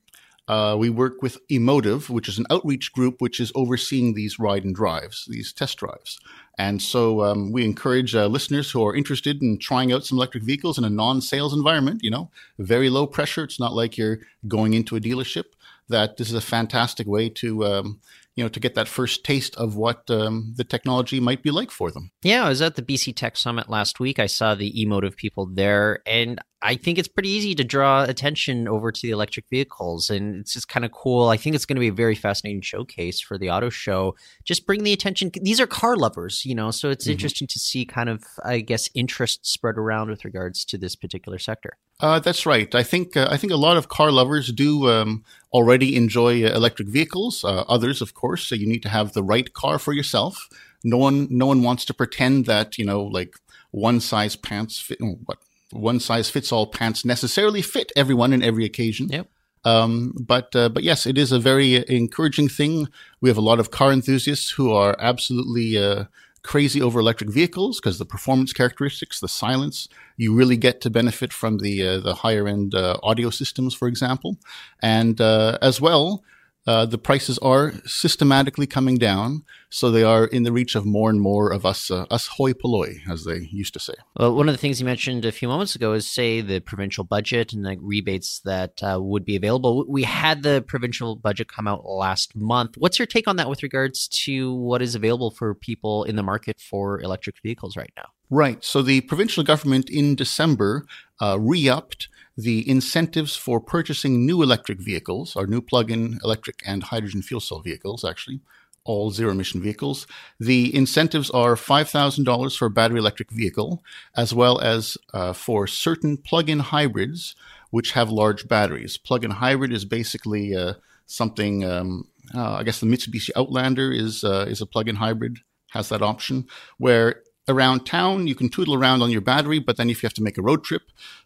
uh, 0.48 0.76
we 0.78 0.90
work 0.90 1.22
with 1.22 1.38
Emotive, 1.50 2.10
which 2.10 2.28
is 2.28 2.38
an 2.38 2.46
outreach 2.50 2.92
group 2.92 3.22
which 3.22 3.40
is 3.40 3.52
overseeing 3.56 4.14
these 4.14 4.40
ride 4.40 4.66
and 4.66 4.76
drives, 4.76 5.26
these 5.30 5.54
test 5.54 5.78
drives. 5.78 6.20
And 6.58 6.82
so 6.82 7.24
um, 7.24 7.52
we 7.52 7.66
encourage 7.66 8.14
uh, 8.14 8.28
listeners 8.28 8.70
who 8.70 8.86
are 8.86 8.96
interested 8.96 9.42
in 9.42 9.58
trying 9.58 9.92
out 9.92 10.06
some 10.06 10.18
electric 10.18 10.44
vehicles 10.44 10.78
in 10.78 10.84
a 10.84 10.90
non-sales 10.90 11.54
environment, 11.54 12.04
you 12.04 12.12
know, 12.12 12.30
very 12.60 12.90
low 12.90 13.08
pressure. 13.08 13.44
It's 13.44 13.60
not 13.60 13.74
like 13.74 13.98
you're 13.98 14.20
going 14.48 14.74
into 14.74 14.96
a 14.96 15.00
dealership. 15.00 15.46
That 15.90 16.18
this 16.18 16.30
is 16.30 16.36
a 16.36 16.42
fantastic 16.42 17.08
way 17.08 17.30
to 17.30 17.66
um, 17.66 18.00
you 18.36 18.44
know, 18.44 18.50
to 18.50 18.60
get 18.60 18.76
that 18.76 18.88
first 18.88 19.24
taste 19.24 19.56
of 19.58 19.76
what 19.76 20.10
um, 20.10 20.54
the 20.58 20.64
technology 20.64 21.20
might 21.20 21.44
be 21.44 21.52
like 21.52 21.70
for 21.70 21.92
them. 21.92 22.12
Yeah, 22.24 22.46
I 22.46 22.50
was 22.50 22.62
at 22.62 22.76
the 22.76 22.82
BC 22.82 23.16
Tech 23.16 23.38
Summit 23.38 23.70
last 23.70 24.00
week. 24.00 24.18
I 24.18 24.26
saw 24.26 24.56
the 24.56 24.82
Emotive 24.82 25.16
people 25.16 25.46
there, 25.46 26.02
and 26.08 26.42
I 26.64 26.76
think 26.76 26.98
it's 26.98 27.10
pretty 27.10 27.30
easy 27.30 27.54
to 27.56 27.64
draw 27.64 28.04
attention 28.06 28.68
over 28.68 28.92
to 28.92 29.02
the 29.02 29.12
electric 29.12 29.46
vehicles. 29.50 30.10
And 30.10 30.38
it's 30.38 30.54
just 30.54 30.70
kind 30.70 30.86
of 30.86 30.92
cool. 30.94 31.28
I 31.28 31.38
think 31.38 31.56
it's 31.56 31.66
going 31.66 31.76
to 31.76 31.82
be 31.82 31.90
a 31.90 31.94
very 31.94 32.16
fascinating 32.16 32.62
showcase 32.62 33.20
for 33.20 33.38
the 33.38 33.52
auto 33.52 33.70
show. 33.70 34.16
Just 34.46 34.66
bring 34.66 34.84
the 34.84 34.94
attention. 34.94 35.30
These 35.42 35.60
are 35.60 35.68
car 35.68 35.98
lovers, 35.98 36.46
you 36.46 36.56
know, 36.56 36.72
so 36.72 36.90
it's 36.90 37.04
mm-hmm. 37.04 37.12
interesting 37.12 37.48
to 37.50 37.60
see 37.60 37.86
kind 37.86 38.10
of, 38.10 38.24
I 38.44 38.62
guess, 38.62 38.90
interest 38.96 39.46
spread 39.46 39.78
around 39.78 40.10
with 40.10 40.24
regards 40.24 40.64
to 40.66 40.78
this 40.78 40.96
particular 40.96 41.38
sector. 41.38 41.78
Uh, 42.00 42.20
that's 42.20 42.46
right. 42.46 42.74
I 42.74 42.84
think 42.84 43.16
uh, 43.16 43.28
I 43.30 43.38
think 43.38 43.54
a 43.54 43.58
lot 43.58 43.78
of 43.78 43.88
car 43.88 44.12
lovers 44.12 44.52
do 44.52 44.90
um, 44.90 45.24
already 45.54 45.96
enjoy 45.96 46.44
uh, 46.44 46.54
electric 46.54 46.88
vehicles. 46.88 47.44
Uh, 47.44 47.64
others, 47.68 48.02
of 48.02 48.14
course, 48.14 48.48
so 48.48 48.56
you 48.56 48.68
need 48.68 48.84
to 48.84 48.90
have 48.90 49.14
the 49.14 49.24
right 49.24 49.54
car 49.54 49.80
for 49.80 49.94
yourself. 49.94 50.50
No 50.84 50.98
one, 50.98 51.28
no 51.30 51.46
one 51.46 51.64
wants 51.64 51.86
to 51.86 51.94
pretend 51.94 52.46
that 52.46 52.78
you 52.78 52.86
know, 52.86 53.04
like 53.04 53.36
one 53.72 54.00
size 54.00 54.36
pants 54.36 54.80
fit. 54.80 55.00
What 55.00 55.40
one 55.72 56.00
size 56.00 56.30
fits 56.30 56.52
all 56.52 56.68
pants 56.68 57.04
necessarily 57.04 57.62
fit 57.62 57.92
everyone 57.96 58.34
in 58.34 58.44
every 58.44 58.66
occasion. 58.66 59.10
Yep. 59.10 59.28
Um, 59.66 60.14
but 60.20 60.56
uh, 60.56 60.70
but 60.70 60.84
yes, 60.84 61.06
it 61.06 61.18
is 61.18 61.32
a 61.32 61.40
very 61.40 61.88
encouraging 61.90 62.50
thing. 62.50 62.90
We 63.22 63.30
have 63.30 63.38
a 63.38 63.42
lot 63.42 63.60
of 63.60 63.72
car 63.72 63.92
enthusiasts 63.92 64.52
who 64.52 64.74
are 64.74 64.96
absolutely 65.00 65.78
uh, 65.78 66.06
crazy 66.44 66.82
over 66.82 67.00
electric 67.00 67.30
vehicles 67.30 67.80
because 67.80 67.98
the 67.98 68.06
performance 68.06 68.54
characteristics, 68.54 69.20
the 69.20 69.28
silence, 69.28 69.88
you 70.18 70.36
really 70.36 70.58
get 70.58 70.82
to 70.82 70.90
benefit 70.90 71.34
from 71.34 71.60
the 71.60 71.88
uh, 71.88 72.00
the 72.00 72.16
higher 72.16 72.48
end 72.48 72.76
uh, 72.76 72.98
audio 73.02 73.30
systems, 73.30 73.74
for 73.74 73.88
example, 73.88 74.38
and 74.82 75.20
uh, 75.20 75.58
as 75.62 75.80
well 75.80 76.24
uh, 76.66 76.86
the 76.86 76.98
prices 76.98 77.38
are 77.40 77.74
systematically 77.86 78.66
coming 78.66 78.98
down, 78.98 79.44
so 79.70 79.92
they 79.92 80.04
are 80.04 80.26
in 80.26 80.44
the 80.44 80.52
reach 80.52 80.76
of 80.76 80.86
more 80.86 81.10
and 81.10 81.20
more 81.20 81.52
of 81.52 81.66
us, 81.66 81.92
uh, 81.92 82.06
us 82.10 82.28
hoi 82.28 82.54
polloi, 82.54 83.02
as 83.10 83.26
they 83.26 83.50
used 83.52 83.74
to 83.74 83.80
say. 83.80 83.94
Well, 84.16 84.36
one 84.36 84.48
of 84.48 84.54
the 84.54 84.58
things 84.58 84.80
you 84.80 84.86
mentioned 84.86 85.26
a 85.26 85.32
few 85.32 85.48
moments 85.48 85.76
ago 85.76 85.94
is, 85.94 86.10
say, 86.10 86.40
the 86.40 86.62
provincial 86.62 87.04
budget 87.04 87.52
and 87.52 87.66
the 87.66 87.78
rebates 87.82 88.40
that 88.46 88.82
uh, 88.82 89.00
would 89.02 89.26
be 89.26 89.36
available. 89.36 89.86
We 89.90 90.04
had 90.04 90.44
the 90.44 90.64
provincial 90.66 91.18
budget 91.18 91.50
come 91.50 91.68
out 91.68 91.86
last 91.86 92.36
month. 92.36 92.78
What's 92.78 92.98
your 92.98 93.08
take 93.08 93.28
on 93.28 93.36
that 93.36 93.50
with 93.50 93.62
regards 93.62 94.08
to 94.26 94.54
what 94.54 94.82
is 94.82 94.96
available 94.96 95.32
for 95.32 95.54
people 95.54 96.04
in 96.06 96.16
the 96.16 96.24
market 96.24 96.62
for 96.62 97.02
electric 97.02 97.42
vehicles 97.42 97.76
right 97.76 97.92
now? 97.98 98.10
Right. 98.30 98.64
So 98.64 98.82
the 98.82 99.02
provincial 99.02 99.44
government 99.44 99.90
in 99.90 100.16
December 100.16 100.86
uh, 101.22 101.38
re-upped 101.40 102.08
the 102.36 102.68
incentives 102.68 103.36
for 103.36 103.60
purchasing 103.60 104.26
new 104.26 104.42
electric 104.42 104.80
vehicles, 104.80 105.36
or 105.36 105.46
new 105.46 105.62
plug-in 105.62 106.20
electric 106.24 106.62
and 106.66 106.84
hydrogen 106.84 107.22
fuel 107.22 107.40
cell 107.40 107.60
vehicles, 107.60 108.04
actually, 108.04 108.42
all 108.86 109.12
zero 109.12 109.32
emission 109.32 109.62
vehicles. 109.62 110.08
The 110.40 110.76
incentives 110.76 111.30
are 111.30 111.56
$5,000 111.56 112.58
for 112.58 112.66
a 112.66 112.70
battery 112.70 113.00
electric 113.00 113.32
vehicle, 113.32 113.84
as 114.16 114.34
well 114.34 114.60
as 114.60 114.98
uh, 115.14 115.34
for 115.34 115.68
certain 115.68 116.18
plug 116.18 116.50
in 116.50 116.60
hybrids, 116.60 117.36
which 117.70 117.92
have 117.92 118.10
large 118.10 118.48
batteries. 118.48 118.98
Plug 118.98 119.24
in 119.24 119.32
hybrid 119.32 119.72
is 119.72 119.86
basically 119.86 120.56
uh, 120.56 120.74
something, 121.06 121.64
um, 121.64 122.10
uh, 122.34 122.56
I 122.56 122.64
guess 122.64 122.80
the 122.80 122.88
Mitsubishi 122.88 123.32
Outlander 123.36 123.92
is, 123.92 124.24
uh, 124.24 124.46
is 124.48 124.62
a 124.62 124.66
plug 124.66 124.90
in 124.90 124.98
hybrid, 124.98 125.40
has 125.72 125.90
that 125.90 126.02
option, 126.02 126.48
where 126.78 127.24
around 127.48 127.86
town. 127.86 128.28
You 128.28 128.36
can 128.36 128.50
tootle 128.50 128.74
around 128.74 129.02
on 129.02 129.12
your 129.12 129.22
battery, 129.22 129.60
but 129.60 129.78
then 129.78 129.90
if 129.90 130.02
you 130.02 130.08
have 130.08 130.14
to 130.16 130.24
make 130.24 130.38
a 130.38 130.42
road 130.42 130.64
trip, 130.64 130.84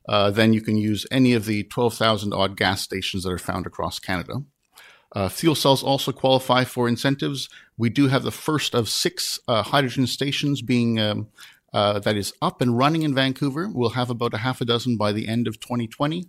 uh, 0.07 0.31
then 0.31 0.53
you 0.53 0.61
can 0.61 0.77
use 0.77 1.05
any 1.11 1.33
of 1.33 1.45
the 1.45 1.63
12,000 1.63 2.33
odd 2.33 2.57
gas 2.57 2.81
stations 2.81 3.23
that 3.23 3.31
are 3.31 3.37
found 3.37 3.65
across 3.65 3.99
Canada. 3.99 4.43
Uh, 5.15 5.29
fuel 5.29 5.55
cells 5.55 5.83
also 5.83 6.11
qualify 6.11 6.63
for 6.63 6.87
incentives. 6.87 7.49
We 7.77 7.89
do 7.89 8.07
have 8.07 8.23
the 8.23 8.31
first 8.31 8.75
of 8.75 8.89
six 8.89 9.39
uh, 9.47 9.63
hydrogen 9.63 10.05
stations 10.05 10.61
being 10.61 10.99
um, 10.99 11.27
uh, 11.73 11.99
that 11.99 12.15
is 12.15 12.33
up 12.41 12.61
and 12.61 12.77
running 12.77 13.03
in 13.03 13.13
Vancouver. 13.13 13.69
We'll 13.71 13.91
have 13.91 14.09
about 14.09 14.33
a 14.33 14.37
half 14.37 14.61
a 14.61 14.65
dozen 14.65 14.97
by 14.97 15.11
the 15.11 15.27
end 15.27 15.47
of 15.47 15.59
2020, 15.59 16.25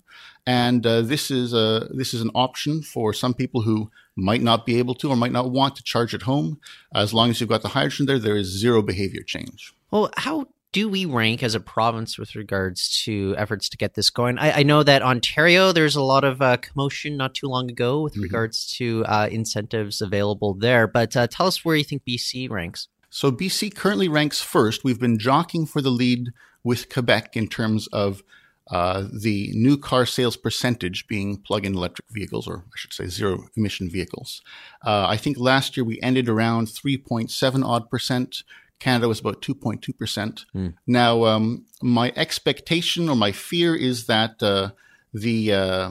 and 0.47 0.87
uh, 0.87 1.03
this 1.03 1.31
is 1.31 1.53
a 1.53 1.89
this 1.91 2.13
is 2.13 2.21
an 2.23 2.31
option 2.35 2.83
for 2.83 3.13
some 3.13 3.35
people 3.35 3.63
who 3.63 3.91
might 4.17 4.43
not 4.43 4.67
be 4.67 4.79
able 4.79 4.95
to 4.97 5.11
or 5.11 5.17
might 5.17 5.33
not 5.33 5.51
want 5.51 5.77
to 5.77 5.83
charge 5.83 6.15
at 6.15 6.23
home. 6.23 6.61
As 6.95 7.15
long 7.15 7.31
as 7.31 7.41
you've 7.41 7.49
got 7.49 7.63
the 7.63 7.69
hydrogen 7.69 8.07
there, 8.07 8.19
there 8.19 8.37
is 8.37 8.47
zero 8.49 8.83
behavior 8.83 9.23
change. 9.23 9.73
Well, 9.91 10.11
how 10.17 10.47
do 10.73 10.89
we 10.89 11.07
rank 11.07 11.43
as 11.43 11.55
a 11.55 11.61
province 11.61 12.19
with 12.19 12.35
regards 12.35 12.91
to 13.05 13.35
efforts 13.39 13.69
to 13.71 13.77
get 13.77 13.95
this 13.95 14.11
going? 14.11 14.39
I, 14.39 14.59
I 14.59 14.63
know 14.63 14.83
that 14.83 15.03
Ontario, 15.03 15.73
there's 15.73 15.97
a 15.97 16.03
lot 16.03 16.25
of 16.25 16.43
uh, 16.43 16.59
commotion 16.59 17.17
not 17.17 17.35
too 17.35 17.49
long 17.49 17.71
ago 17.71 18.03
with 18.03 18.15
mm-hmm. 18.15 18.23
regards 18.23 18.67
to 18.77 19.05
uh, 19.07 19.29
incentives 19.31 20.01
available 20.01 20.55
there. 20.55 20.87
But 20.87 21.17
uh, 21.17 21.27
tell 21.27 21.47
us 21.47 21.65
where 21.65 21.77
you 21.77 21.85
think 21.85 22.03
BC 22.07 22.51
ranks. 22.51 22.89
So 23.11 23.33
BC 23.33 23.75
currently 23.75 24.09
ranks 24.09 24.43
first. 24.43 24.85
We've 24.85 25.01
been 25.01 25.19
jockeying 25.19 25.67
for 25.67 25.81
the 25.81 25.91
lead 25.91 26.29
with 26.63 26.93
Quebec 26.93 27.37
in 27.37 27.49
terms 27.49 27.87
of 27.87 28.23
uh, 28.71 29.05
the 29.11 29.51
new 29.55 29.79
car 29.79 30.05
sales 30.05 30.37
percentage 30.37 31.07
being 31.07 31.39
plug-in 31.39 31.75
electric 31.75 32.07
vehicles, 32.11 32.47
or 32.47 32.65
I 32.67 32.77
should 32.77 32.93
say 32.93 33.07
zero 33.07 33.45
emission 33.57 33.89
vehicles. 33.89 34.43
Uh, 34.85 35.07
I 35.09 35.17
think 35.17 35.39
last 35.39 35.77
year 35.77 35.85
we 35.85 35.99
ended 36.03 36.29
around 36.29 36.67
3.7 36.67 37.65
odd 37.65 37.89
percent. 37.89 38.43
Canada 38.81 39.09
was 39.09 39.21
about 39.21 39.43
2.2%. 39.43 40.45
Mm. 40.55 40.75
Now, 40.87 41.25
um, 41.25 41.67
my 41.83 42.13
expectation 42.17 43.09
or 43.09 43.17
my 43.17 43.33
fear 43.33 43.75
is 43.75 44.07
that 44.07 44.43
uh, 44.43 44.71
the 45.13 45.53
uh, 45.53 45.91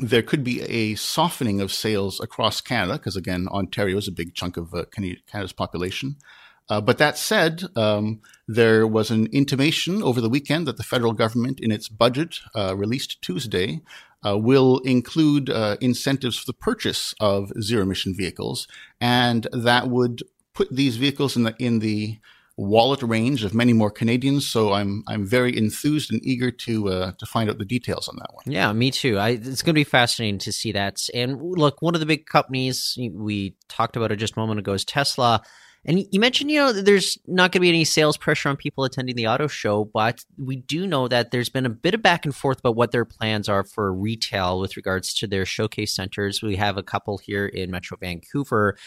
there 0.00 0.22
could 0.22 0.42
be 0.42 0.62
a 0.62 0.96
softening 0.96 1.60
of 1.60 1.72
sales 1.72 2.20
across 2.20 2.60
Canada 2.60 2.94
because, 2.94 3.16
again, 3.16 3.46
Ontario 3.48 3.96
is 3.96 4.08
a 4.08 4.12
big 4.12 4.34
chunk 4.34 4.56
of 4.56 4.74
uh, 4.74 4.84
Canada's 4.90 5.52
population. 5.52 6.16
Uh, 6.68 6.80
but 6.80 6.98
that 6.98 7.18
said, 7.18 7.62
um, 7.76 8.20
there 8.48 8.86
was 8.86 9.10
an 9.10 9.26
intimation 9.26 10.02
over 10.02 10.20
the 10.20 10.30
weekend 10.30 10.66
that 10.66 10.78
the 10.78 10.82
federal 10.82 11.12
government, 11.12 11.60
in 11.60 11.70
its 11.70 11.88
budget 11.88 12.40
uh, 12.56 12.74
released 12.76 13.20
Tuesday, 13.22 13.82
uh, 14.26 14.38
will 14.38 14.78
include 14.80 15.50
uh, 15.50 15.76
incentives 15.80 16.38
for 16.38 16.46
the 16.46 16.54
purchase 16.54 17.14
of 17.20 17.52
zero 17.60 17.82
emission 17.82 18.14
vehicles, 18.16 18.66
and 19.00 19.46
that 19.52 19.88
would 19.88 20.22
put 20.54 20.74
these 20.74 20.96
vehicles 20.96 21.36
in 21.36 21.42
the 21.44 21.54
in 21.58 21.80
the 21.80 22.18
wallet 22.56 23.02
range 23.02 23.42
of 23.42 23.52
many 23.52 23.72
more 23.72 23.90
Canadians. 23.90 24.46
So 24.46 24.72
I'm 24.72 25.02
I'm 25.06 25.26
very 25.26 25.56
enthused 25.56 26.12
and 26.12 26.24
eager 26.24 26.50
to 26.50 26.88
uh, 26.88 27.12
to 27.18 27.26
find 27.26 27.50
out 27.50 27.58
the 27.58 27.64
details 27.64 28.08
on 28.08 28.16
that 28.16 28.32
one. 28.32 28.44
Yeah, 28.46 28.72
me 28.72 28.90
too. 28.90 29.18
I, 29.18 29.30
it's 29.30 29.62
going 29.62 29.74
to 29.74 29.80
be 29.80 29.84
fascinating 29.84 30.38
to 30.40 30.52
see 30.52 30.72
that. 30.72 31.08
And 31.12 31.40
look, 31.40 31.82
one 31.82 31.94
of 31.94 32.00
the 32.00 32.06
big 32.06 32.26
companies 32.26 32.96
we 33.12 33.56
talked 33.68 33.96
about 33.96 34.12
it 34.12 34.16
just 34.16 34.36
a 34.36 34.38
moment 34.38 34.60
ago 34.60 34.72
is 34.72 34.84
Tesla. 34.84 35.42
And 35.86 36.06
you 36.10 36.18
mentioned, 36.18 36.50
you 36.50 36.58
know, 36.58 36.72
there's 36.72 37.18
not 37.26 37.52
going 37.52 37.60
to 37.60 37.60
be 37.60 37.68
any 37.68 37.84
sales 37.84 38.16
pressure 38.16 38.48
on 38.48 38.56
people 38.56 38.84
attending 38.84 39.16
the 39.16 39.26
auto 39.26 39.46
show, 39.46 39.84
but 39.84 40.24
we 40.38 40.56
do 40.56 40.86
know 40.86 41.08
that 41.08 41.30
there's 41.30 41.50
been 41.50 41.66
a 41.66 41.70
bit 41.70 41.92
of 41.92 42.02
back 42.02 42.24
and 42.24 42.34
forth 42.34 42.60
about 42.60 42.74
what 42.74 42.90
their 42.90 43.04
plans 43.04 43.50
are 43.50 43.64
for 43.64 43.92
retail 43.92 44.58
with 44.58 44.78
regards 44.78 45.12
to 45.14 45.26
their 45.26 45.44
showcase 45.44 45.94
centers. 45.94 46.40
We 46.40 46.56
have 46.56 46.78
a 46.78 46.82
couple 46.82 47.18
here 47.18 47.46
in 47.46 47.70
Metro 47.70 47.98
Vancouver 47.98 48.78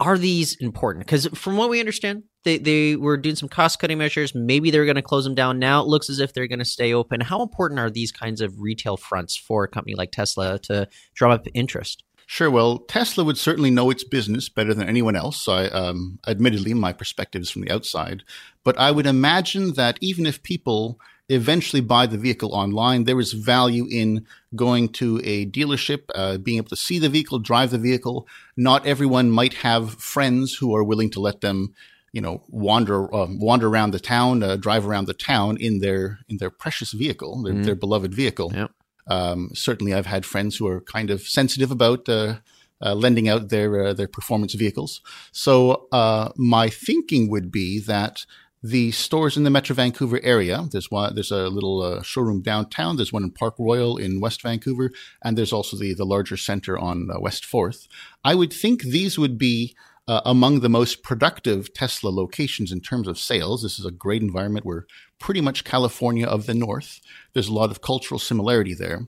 are 0.00 0.16
these 0.16 0.54
important? 0.56 1.04
Because 1.04 1.26
from 1.34 1.56
what 1.56 1.70
we 1.70 1.80
understand, 1.80 2.22
they, 2.44 2.58
they 2.58 2.96
were 2.96 3.16
doing 3.16 3.34
some 3.34 3.48
cost 3.48 3.80
cutting 3.80 3.98
measures. 3.98 4.34
Maybe 4.34 4.70
they're 4.70 4.84
going 4.84 4.96
to 4.96 5.02
close 5.02 5.24
them 5.24 5.34
down. 5.34 5.58
Now 5.58 5.80
it 5.82 5.88
looks 5.88 6.08
as 6.08 6.20
if 6.20 6.32
they're 6.32 6.46
going 6.46 6.60
to 6.60 6.64
stay 6.64 6.94
open. 6.94 7.20
How 7.20 7.42
important 7.42 7.80
are 7.80 7.90
these 7.90 8.12
kinds 8.12 8.40
of 8.40 8.60
retail 8.60 8.96
fronts 8.96 9.36
for 9.36 9.64
a 9.64 9.68
company 9.68 9.96
like 9.96 10.12
Tesla 10.12 10.58
to 10.60 10.88
drum 11.14 11.32
up 11.32 11.46
interest? 11.52 12.04
Sure. 12.26 12.50
Well, 12.50 12.80
Tesla 12.80 13.24
would 13.24 13.38
certainly 13.38 13.70
know 13.70 13.90
its 13.90 14.04
business 14.04 14.48
better 14.48 14.74
than 14.74 14.86
anyone 14.86 15.16
else. 15.16 15.48
I, 15.48 15.64
um, 15.68 16.18
admittedly, 16.28 16.74
my 16.74 16.92
perspective 16.92 17.42
is 17.42 17.50
from 17.50 17.62
the 17.62 17.70
outside, 17.70 18.22
but 18.64 18.78
I 18.78 18.90
would 18.90 19.06
imagine 19.06 19.72
that 19.74 19.98
even 20.02 20.26
if 20.26 20.42
people 20.42 21.00
eventually 21.28 21.80
buy 21.80 22.06
the 22.06 22.18
vehicle 22.18 22.54
online. 22.54 23.04
There 23.04 23.20
is 23.20 23.32
value 23.32 23.86
in 23.90 24.26
going 24.54 24.88
to 24.90 25.20
a 25.24 25.46
dealership, 25.46 26.04
uh, 26.14 26.38
being 26.38 26.56
able 26.56 26.70
to 26.70 26.76
see 26.76 26.98
the 26.98 27.08
vehicle, 27.08 27.38
drive 27.38 27.70
the 27.70 27.78
vehicle. 27.78 28.26
Not 28.56 28.86
everyone 28.86 29.30
might 29.30 29.54
have 29.54 29.94
friends 29.94 30.54
who 30.54 30.74
are 30.74 30.84
willing 30.84 31.10
to 31.10 31.20
let 31.20 31.40
them, 31.40 31.74
you 32.12 32.20
know, 32.20 32.42
wander 32.48 33.14
uh, 33.14 33.26
wander 33.28 33.68
around 33.68 33.90
the 33.90 34.00
town, 34.00 34.42
uh, 34.42 34.56
drive 34.56 34.86
around 34.86 35.06
the 35.06 35.14
town 35.14 35.58
in 35.58 35.80
their 35.80 36.20
in 36.28 36.38
their 36.38 36.50
precious 36.50 36.92
vehicle, 36.92 37.42
their, 37.42 37.54
mm. 37.54 37.64
their 37.64 37.74
beloved 37.74 38.14
vehicle. 38.14 38.50
Yep. 38.54 38.70
Um, 39.06 39.50
certainly, 39.54 39.94
I've 39.94 40.06
had 40.06 40.24
friends 40.24 40.56
who 40.56 40.66
are 40.66 40.80
kind 40.80 41.10
of 41.10 41.22
sensitive 41.22 41.70
about. 41.70 42.08
Uh, 42.08 42.36
uh, 42.80 42.94
lending 42.94 43.28
out 43.28 43.48
their 43.48 43.86
uh, 43.86 43.92
their 43.92 44.06
performance 44.06 44.54
vehicles. 44.54 45.00
So 45.32 45.88
my 46.36 46.68
thinking 46.68 47.28
would 47.28 47.50
be 47.50 47.80
that 47.80 48.24
the 48.62 48.90
stores 48.90 49.36
in 49.36 49.44
the 49.44 49.50
Metro 49.50 49.74
Vancouver 49.74 50.20
area. 50.22 50.66
There's 50.70 50.90
one. 50.90 51.14
There's 51.14 51.30
a 51.30 51.48
little 51.48 51.82
uh, 51.82 52.02
showroom 52.02 52.42
downtown. 52.42 52.96
There's 52.96 53.12
one 53.12 53.22
in 53.22 53.30
Park 53.30 53.54
Royal 53.58 53.96
in 53.96 54.20
West 54.20 54.42
Vancouver, 54.42 54.90
and 55.22 55.38
there's 55.38 55.52
also 55.52 55.76
the 55.76 55.94
the 55.94 56.04
larger 56.04 56.36
center 56.36 56.78
on 56.78 57.08
uh, 57.10 57.20
West 57.20 57.44
Fourth. 57.44 57.86
I 58.24 58.34
would 58.34 58.52
think 58.52 58.82
these 58.82 59.18
would 59.18 59.38
be 59.38 59.76
uh, 60.08 60.22
among 60.24 60.60
the 60.60 60.68
most 60.68 61.02
productive 61.02 61.72
Tesla 61.72 62.08
locations 62.08 62.72
in 62.72 62.80
terms 62.80 63.06
of 63.06 63.18
sales. 63.18 63.62
This 63.62 63.78
is 63.78 63.84
a 63.84 63.92
great 63.92 64.22
environment. 64.22 64.66
We're 64.66 64.86
pretty 65.20 65.40
much 65.40 65.64
California 65.64 66.26
of 66.26 66.46
the 66.46 66.54
North. 66.54 67.00
There's 67.34 67.48
a 67.48 67.54
lot 67.54 67.70
of 67.70 67.82
cultural 67.82 68.18
similarity 68.18 68.74
there, 68.74 69.06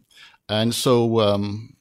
and 0.49 0.75
so. 0.75 1.21
Um, 1.21 1.77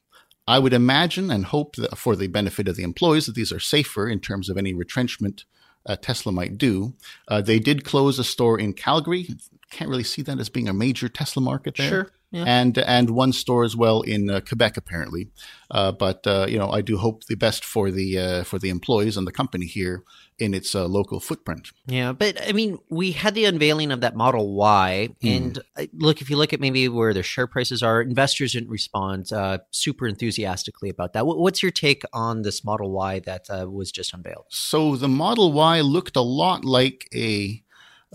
I 0.48 0.58
would 0.58 0.74
imagine 0.74 1.30
and 1.30 1.46
hope 1.46 1.76
that 1.76 1.96
for 1.96 2.16
the 2.16 2.26
benefit 2.26 2.68
of 2.68 2.76
the 2.76 2.82
employees 2.82 3.28
that 3.28 3.36
these 3.36 3.52
are 3.52 3.60
safer 3.60 4.10
in 4.10 4.20
terms 4.20 4.50
of 4.50 4.58
any 4.58 4.74
retrenchment 4.74 5.46
uh, 5.90 5.96
Tesla 5.96 6.32
might 6.32 6.58
do. 6.58 6.94
Uh, 7.28 7.42
they 7.42 7.60
did 7.60 7.84
close 7.84 8.20
a 8.20 8.24
store 8.24 8.60
in 8.60 8.74
Calgary. 8.74 9.28
Can't 9.72 9.90
really 9.90 10.04
see 10.04 10.22
that 10.22 10.40
as 10.40 10.48
being 10.48 10.70
a 10.70 10.74
major 10.74 11.10
Tesla 11.10 11.42
market 11.42 11.76
there. 11.76 11.90
Sure. 11.90 12.12
Yeah. 12.32 12.44
And 12.46 12.78
and 12.78 13.10
one 13.10 13.34
store 13.34 13.64
as 13.64 13.76
well 13.76 14.02
in 14.02 14.30
uh, 14.30 14.42
Quebec 14.42 14.78
apparently, 14.78 15.30
uh, 15.72 15.92
but 15.92 16.28
uh, 16.28 16.46
you 16.48 16.60
know 16.60 16.70
I 16.70 16.82
do 16.82 16.98
hope 16.98 17.24
the 17.26 17.34
best 17.34 17.66
for 17.66 17.90
the 17.90 18.20
uh, 18.20 18.44
for 18.44 18.60
the 18.60 18.70
employees 18.70 19.18
and 19.18 19.26
the 19.26 19.32
company 19.32 19.66
here 19.66 20.04
in 20.38 20.54
its 20.54 20.76
uh, 20.76 20.86
local 20.86 21.20
footprint. 21.20 21.72
Yeah, 21.88 22.12
but 22.12 22.40
I 22.48 22.52
mean, 22.52 22.78
we 22.88 23.14
had 23.14 23.34
the 23.34 23.46
unveiling 23.46 23.92
of 23.92 24.02
that 24.02 24.16
Model 24.16 24.54
Y, 24.54 25.10
mm. 25.24 25.38
and 25.38 25.60
uh, 25.76 25.88
look, 25.94 26.22
if 26.22 26.30
you 26.30 26.38
look 26.38 26.54
at 26.54 26.60
maybe 26.60 26.88
where 26.88 27.16
the 27.16 27.24
share 27.24 27.48
prices 27.48 27.82
are, 27.82 28.00
investors 28.00 28.54
didn't 28.54 28.70
respond 28.70 29.32
super 29.72 30.08
enthusiastically 30.08 30.90
about 30.90 31.14
that. 31.14 31.26
What's 31.26 31.64
your 31.64 31.72
take 31.72 32.04
on 32.14 32.44
this 32.44 32.64
Model 32.64 32.92
Y 32.92 33.22
that 33.22 33.48
was 33.72 33.92
just 33.92 34.14
unveiled? 34.14 34.46
So 34.50 34.96
the 34.96 35.08
Model 35.08 35.52
Y 35.52 35.82
looked 35.82 36.16
a 36.16 36.22
lot 36.22 36.64
like 36.64 37.10
a. 37.12 37.64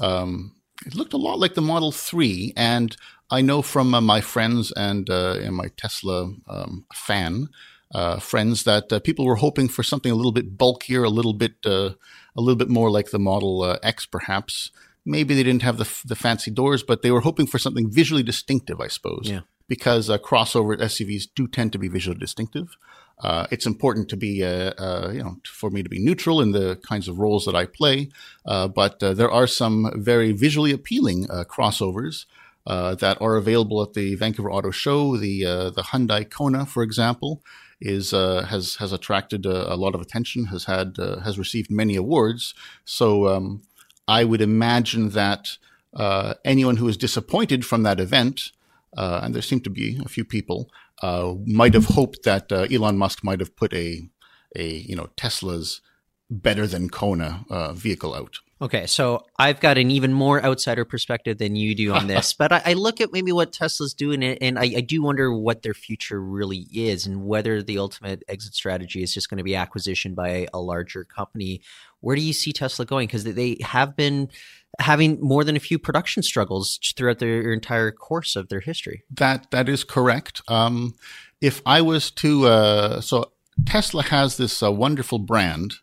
Um, 0.00 0.54
it 0.86 0.94
looked 0.94 1.12
a 1.12 1.18
lot 1.18 1.38
like 1.38 1.54
the 1.54 1.62
Model 1.62 1.92
3, 1.92 2.52
and 2.56 2.96
I 3.30 3.40
know 3.40 3.62
from 3.62 3.94
uh, 3.94 4.00
my 4.00 4.20
friends 4.20 4.72
and, 4.72 5.08
uh, 5.08 5.38
and 5.42 5.56
my 5.56 5.68
Tesla 5.76 6.32
um, 6.48 6.86
fan 6.94 7.48
uh, 7.94 8.18
friends 8.18 8.64
that 8.64 8.92
uh, 8.92 8.98
people 8.98 9.24
were 9.24 9.36
hoping 9.36 9.68
for 9.68 9.82
something 9.82 10.10
a 10.10 10.16
little 10.16 10.32
bit 10.32 10.58
bulkier, 10.58 11.04
a 11.04 11.10
little 11.10 11.32
bit 11.32 11.54
uh, 11.64 11.90
a 12.36 12.40
little 12.40 12.56
bit 12.56 12.68
more 12.68 12.90
like 12.90 13.10
the 13.10 13.18
Model 13.18 13.62
uh, 13.62 13.78
X, 13.82 14.04
perhaps. 14.04 14.72
Maybe 15.06 15.34
they 15.34 15.44
didn't 15.44 15.62
have 15.62 15.78
the 15.78 15.88
the 16.04 16.16
fancy 16.16 16.50
doors, 16.50 16.82
but 16.82 17.02
they 17.02 17.12
were 17.12 17.20
hoping 17.20 17.46
for 17.46 17.58
something 17.58 17.90
visually 17.90 18.24
distinctive, 18.24 18.80
I 18.80 18.88
suppose. 18.88 19.30
Yeah. 19.30 19.40
Because 19.68 20.08
crossover 20.08 20.76
SUVs 20.76 21.28
do 21.34 21.46
tend 21.46 21.72
to 21.72 21.78
be 21.78 21.88
visually 21.88 22.18
distinctive. 22.18 22.76
Uh, 23.20 23.46
it's 23.50 23.64
important 23.64 24.10
to 24.10 24.16
be, 24.16 24.44
uh, 24.44 24.72
uh, 24.76 25.10
you 25.10 25.22
know, 25.22 25.36
for 25.46 25.70
me 25.70 25.82
to 25.82 25.88
be 25.88 25.98
neutral 25.98 26.42
in 26.42 26.50
the 26.50 26.76
kinds 26.86 27.08
of 27.08 27.18
roles 27.18 27.46
that 27.46 27.54
I 27.54 27.64
play. 27.64 28.10
but 28.44 28.98
there 29.00 29.30
are 29.30 29.46
some 29.46 29.90
very 29.94 30.32
visually 30.32 30.72
appealing 30.72 31.28
crossovers 31.48 32.26
uh, 32.66 32.94
that 32.96 33.20
are 33.20 33.36
available 33.36 33.82
at 33.82 33.94
the 33.94 34.14
Vancouver 34.14 34.50
Auto 34.50 34.70
Show. 34.70 35.16
The 35.16 35.44
uh, 35.44 35.70
the 35.70 35.82
Hyundai 35.82 36.28
Kona, 36.28 36.66
for 36.66 36.82
example, 36.82 37.42
is 37.80 38.12
uh, 38.12 38.44
has 38.44 38.76
has 38.76 38.92
attracted 38.92 39.44
a, 39.46 39.74
a, 39.74 39.76
lot 39.76 39.94
of 39.94 40.00
attention. 40.00 40.46
Has 40.46 40.64
had 40.64 40.98
uh, 40.98 41.20
has 41.20 41.38
received 41.38 41.70
many 41.70 41.96
awards. 41.96 42.54
So 42.84 43.28
um, 43.28 43.62
I 44.08 44.24
would 44.24 44.40
imagine 44.40 45.10
that 45.10 45.58
uh, 45.94 46.34
anyone 46.44 46.78
who 46.78 46.88
is 46.88 46.96
disappointed 46.96 47.66
from 47.66 47.82
that 47.82 48.00
event, 48.00 48.52
uh, 48.96 49.20
and 49.22 49.34
there 49.34 49.42
seem 49.42 49.60
to 49.60 49.70
be 49.70 50.00
a 50.04 50.08
few 50.08 50.24
people, 50.24 50.70
might 51.46 51.74
have 51.74 51.86
hoped 51.86 52.22
that 52.22 52.50
Elon 52.50 52.96
Musk 52.96 53.22
might 53.22 53.40
have 53.40 53.56
put 53.56 53.74
a 53.74 54.08
a 54.56 54.68
you 54.68 54.96
know 54.96 55.10
Tesla's 55.16 55.82
better 56.30 56.66
than 56.66 56.88
Kona 56.88 57.44
vehicle 57.74 58.14
out. 58.14 58.38
Okay, 58.62 58.86
so 58.86 59.26
I've 59.36 59.58
got 59.58 59.78
an 59.78 59.90
even 59.90 60.12
more 60.12 60.42
outsider 60.42 60.84
perspective 60.84 61.38
than 61.38 61.56
you 61.56 61.74
do 61.74 61.92
on 61.92 62.06
this, 62.06 62.32
but 62.38 62.52
I, 62.52 62.62
I, 62.66 62.72
look 62.74 63.00
at 63.00 63.12
maybe 63.12 63.32
what 63.32 63.52
Tesla's 63.52 63.94
doing, 63.94 64.22
and 64.22 64.58
I, 64.58 64.74
I, 64.76 64.80
do 64.80 65.02
wonder 65.02 65.36
what 65.36 65.62
their 65.62 65.74
future 65.74 66.20
really 66.20 66.68
is, 66.72 67.04
and 67.04 67.26
whether 67.26 67.62
the 67.62 67.78
ultimate 67.78 68.22
exit 68.28 68.54
strategy 68.54 69.02
is 69.02 69.12
just 69.12 69.28
going 69.28 69.38
to 69.38 69.44
be 69.44 69.56
acquisition 69.56 70.14
by 70.14 70.46
a 70.54 70.60
larger 70.60 71.02
company. 71.02 71.62
Where 72.00 72.14
do 72.14 72.22
you 72.22 72.32
see 72.32 72.52
Tesla 72.52 72.84
going? 72.86 73.08
Because 73.08 73.24
they 73.24 73.56
have 73.60 73.96
been 73.96 74.30
having 74.78 75.20
more 75.20 75.44
than 75.44 75.56
a 75.56 75.60
few 75.60 75.78
production 75.78 76.22
struggles 76.22 76.78
throughout 76.96 77.18
their 77.18 77.52
entire 77.52 77.90
course 77.90 78.36
of 78.36 78.48
their 78.48 78.60
history. 78.60 79.02
That 79.10 79.50
that 79.50 79.68
is 79.68 79.82
correct. 79.82 80.42
Um, 80.48 80.94
if 81.40 81.60
I 81.66 81.80
was 81.80 82.10
to, 82.12 82.46
uh, 82.46 83.00
so 83.00 83.32
Tesla 83.66 84.02
has 84.04 84.36
this 84.36 84.62
uh, 84.62 84.72
wonderful 84.72 85.18
brand, 85.18 85.74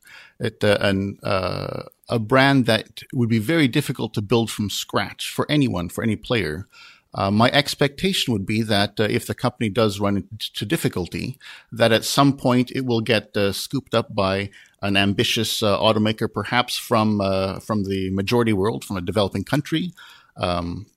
it, 0.41 0.63
uh, 0.63 0.77
and 0.81 1.19
uh, 1.23 1.83
a 2.09 2.19
brand 2.19 2.65
that 2.65 3.03
would 3.13 3.29
be 3.29 3.39
very 3.39 3.67
difficult 3.67 4.13
to 4.15 4.21
build 4.21 4.51
from 4.51 4.69
scratch 4.69 5.31
for 5.31 5.49
anyone, 5.49 5.87
for 5.87 6.03
any 6.03 6.15
player. 6.15 6.67
Uh, 7.13 7.29
my 7.29 7.49
expectation 7.51 8.31
would 8.31 8.45
be 8.45 8.61
that 8.61 8.99
uh, 8.99 9.03
if 9.03 9.27
the 9.27 9.35
company 9.35 9.69
does 9.69 9.99
run 9.99 10.17
into 10.17 10.65
difficulty, 10.65 11.37
that 11.71 11.91
at 11.91 12.05
some 12.05 12.35
point 12.37 12.71
it 12.71 12.85
will 12.85 13.01
get 13.01 13.35
uh, 13.35 13.51
scooped 13.51 13.93
up 13.93 14.15
by 14.15 14.49
an 14.81 14.95
ambitious 14.95 15.61
uh, 15.61 15.77
automaker, 15.77 16.31
perhaps 16.31 16.77
from 16.77 17.21
uh, 17.21 17.59
from 17.59 17.83
the 17.83 18.09
majority 18.11 18.53
world, 18.53 18.83
from 18.85 18.97
a 18.97 19.01
developing 19.01 19.43
country. 19.43 19.91
Um, 20.37 20.87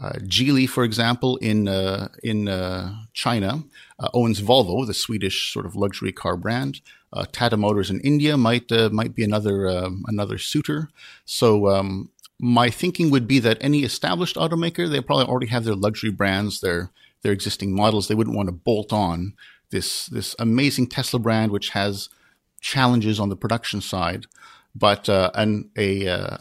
uh, 0.00 0.12
Geely, 0.24 0.68
for 0.68 0.82
example, 0.84 1.36
in 1.36 1.68
in 2.22 2.46
China, 3.12 3.62
owns 4.14 4.40
Volvo, 4.40 4.86
the 4.86 4.94
Swedish 4.94 5.52
sort 5.52 5.66
of 5.66 5.76
luxury 5.76 6.12
car 6.12 6.36
brand. 6.36 6.80
Uh, 7.12 7.24
Tata 7.30 7.56
Motors 7.56 7.90
in 7.90 8.00
India 8.00 8.36
might 8.36 8.70
uh, 8.72 8.88
might 8.90 9.14
be 9.14 9.24
another 9.24 9.66
uh, 9.68 9.90
another 10.06 10.38
suitor. 10.38 10.88
So 11.24 11.68
um, 11.68 12.10
my 12.38 12.70
thinking 12.70 13.10
would 13.10 13.28
be 13.28 13.38
that 13.40 13.58
any 13.60 13.80
established 13.80 14.36
automaker 14.36 14.88
they 14.88 15.00
probably 15.00 15.26
already 15.26 15.48
have 15.48 15.64
their 15.64 15.74
luxury 15.74 16.10
brands, 16.10 16.60
their 16.60 16.90
their 17.22 17.32
existing 17.32 17.74
models. 17.74 18.08
They 18.08 18.14
wouldn't 18.14 18.36
want 18.36 18.48
to 18.48 18.52
bolt 18.52 18.92
on 18.92 19.34
this 19.70 20.06
this 20.06 20.34
amazing 20.38 20.88
Tesla 20.88 21.20
brand, 21.20 21.52
which 21.52 21.70
has 21.70 22.08
challenges 22.60 23.18
on 23.18 23.28
the 23.28 23.36
production 23.36 23.80
side, 23.80 24.26
but 24.74 25.08
uh, 25.08 25.30
an 25.34 25.70
a 25.76 26.08
uh, 26.08 26.36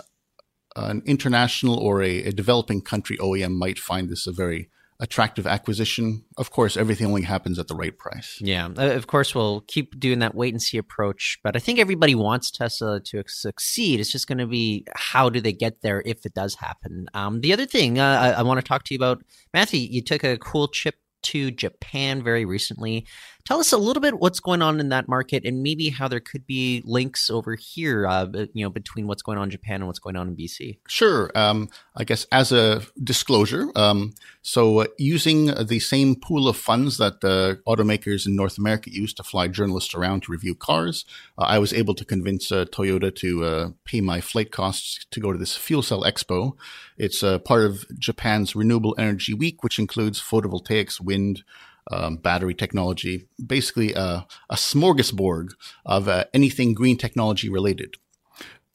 an 0.76 1.02
international 1.06 1.78
or 1.78 2.02
a, 2.02 2.24
a 2.24 2.32
developing 2.32 2.82
country 2.82 3.18
OEM 3.18 3.54
might 3.54 3.80
find 3.80 4.10
this 4.10 4.28
a 4.28 4.32
very 4.32 4.70
attractive 5.00 5.48
acquisition. 5.48 6.26
Of 6.38 6.52
course, 6.52 6.76
everything 6.76 7.08
only 7.08 7.22
happens 7.22 7.58
at 7.58 7.68
the 7.68 7.76
right 7.76 7.98
price. 7.98 8.38
Yeah, 8.42 8.70
uh, 8.78 8.92
of 8.92 9.08
course, 9.08 9.34
we'll 9.34 9.62
keep 9.62 10.00
doing 10.00 10.20
that 10.20 10.36
wait 10.36 10.54
and 10.54 10.62
see 10.62 10.78
approach. 10.78 11.40
But 11.44 11.56
I 11.56 11.60
think 11.60 11.80
everybody 11.80 12.16
wants 12.16 12.52
Tesla 12.52 13.00
to 13.06 13.24
succeed. 13.28 14.00
It's 14.00 14.12
just 14.12 14.28
going 14.28 14.40
to 14.40 14.48
be 14.48 14.86
how 14.96 15.30
do 15.30 15.40
they 15.40 15.54
get 15.54 15.82
there 15.82 16.04
if 16.06 16.26
it 16.26 16.34
does 16.34 16.56
happen. 16.56 17.08
Um, 17.14 17.42
the 17.42 17.54
other 17.54 17.66
thing 17.66 18.00
uh, 18.00 18.34
I, 18.36 18.40
I 18.40 18.42
want 18.42 18.60
to 18.60 18.68
talk 18.68 18.84
to 18.86 18.94
you 18.94 18.98
about, 18.98 19.24
Matthew, 19.54 19.80
you 19.80 20.02
took 20.02 20.24
a 20.24 20.38
cool 20.38 20.68
chip 20.68 20.96
to 21.22 21.52
Japan 21.52 22.24
very 22.24 22.46
recently. 22.46 23.06
Tell 23.46 23.60
us 23.60 23.72
a 23.72 23.78
little 23.78 24.02
bit 24.02 24.20
what's 24.20 24.40
going 24.40 24.62
on 24.62 24.80
in 24.80 24.90
that 24.90 25.08
market 25.08 25.44
and 25.44 25.64
maybe 25.64 25.90
how 25.90 26.08
there 26.08 26.20
could 26.20 26.46
be 26.46 26.84
links 26.86 27.30
over 27.32 27.56
here, 27.56 28.06
uh, 28.06 28.28
you 28.54 28.64
know, 28.64 28.70
between 28.70 29.08
what's 29.08 29.24
going 29.24 29.38
on 29.40 29.46
in 29.46 29.50
Japan 29.50 29.78
and 29.78 29.88
what's 29.88 29.98
going 29.98 30.16
on 30.16 30.28
in 30.28 30.36
BC. 30.36 30.78
Sure. 30.88 31.32
Um, 31.34 31.70
I 31.96 32.04
guess 32.04 32.28
as 32.32 32.52
a 32.52 32.84
disclosure, 33.04 33.72
um, 33.76 34.14
so 34.44 34.82
uh, 34.82 34.86
using 34.98 35.48
the 35.66 35.80
same 35.80 36.16
pool 36.16 36.48
of 36.48 36.58
funds 36.58 36.98
that 36.98 37.24
uh, 37.24 37.56
automakers 37.68 38.28
in 38.28 38.36
North 38.36 38.58
America 38.58 38.92
use 38.92 39.14
to 39.16 39.24
fly 39.24 39.48
journalists 39.48 39.96
around 39.96 40.24
to 40.24 40.32
review 40.32 40.54
cars, 40.54 41.06
uh, 41.38 41.44
I 41.44 41.58
was 41.58 41.74
able 41.74 41.96
to 41.96 42.06
convince 42.06 42.52
uh, 42.52 42.66
Toyota 42.66 43.14
to 43.16 43.44
uh, 43.44 43.70
pay 43.84 44.02
my 44.02 44.22
flight 44.22 44.52
costs 44.52 45.06
to 45.10 45.20
go 45.20 45.32
to 45.32 45.40
this 45.40 45.56
fuel 45.56 45.82
cell 45.82 46.04
expo. 46.04 46.54
It's 46.98 47.22
part 47.22 47.64
of 47.64 47.86
Japan's 47.98 48.56
Renewable 48.56 48.94
Energy 48.98 49.34
Week, 49.34 49.64
which 49.64 49.80
includes 49.80 50.22
photovoltaics, 50.22 51.02
wind, 51.02 51.44
um, 51.90 52.18
battery 52.18 52.54
technology, 52.54 53.28
basically 53.44 53.94
a, 53.94 54.26
a 54.50 54.56
smorgasbord 54.56 55.50
of 55.86 56.08
uh, 56.08 56.26
anything 56.34 56.74
green 56.74 56.98
technology 56.98 57.50
related. 57.50 57.96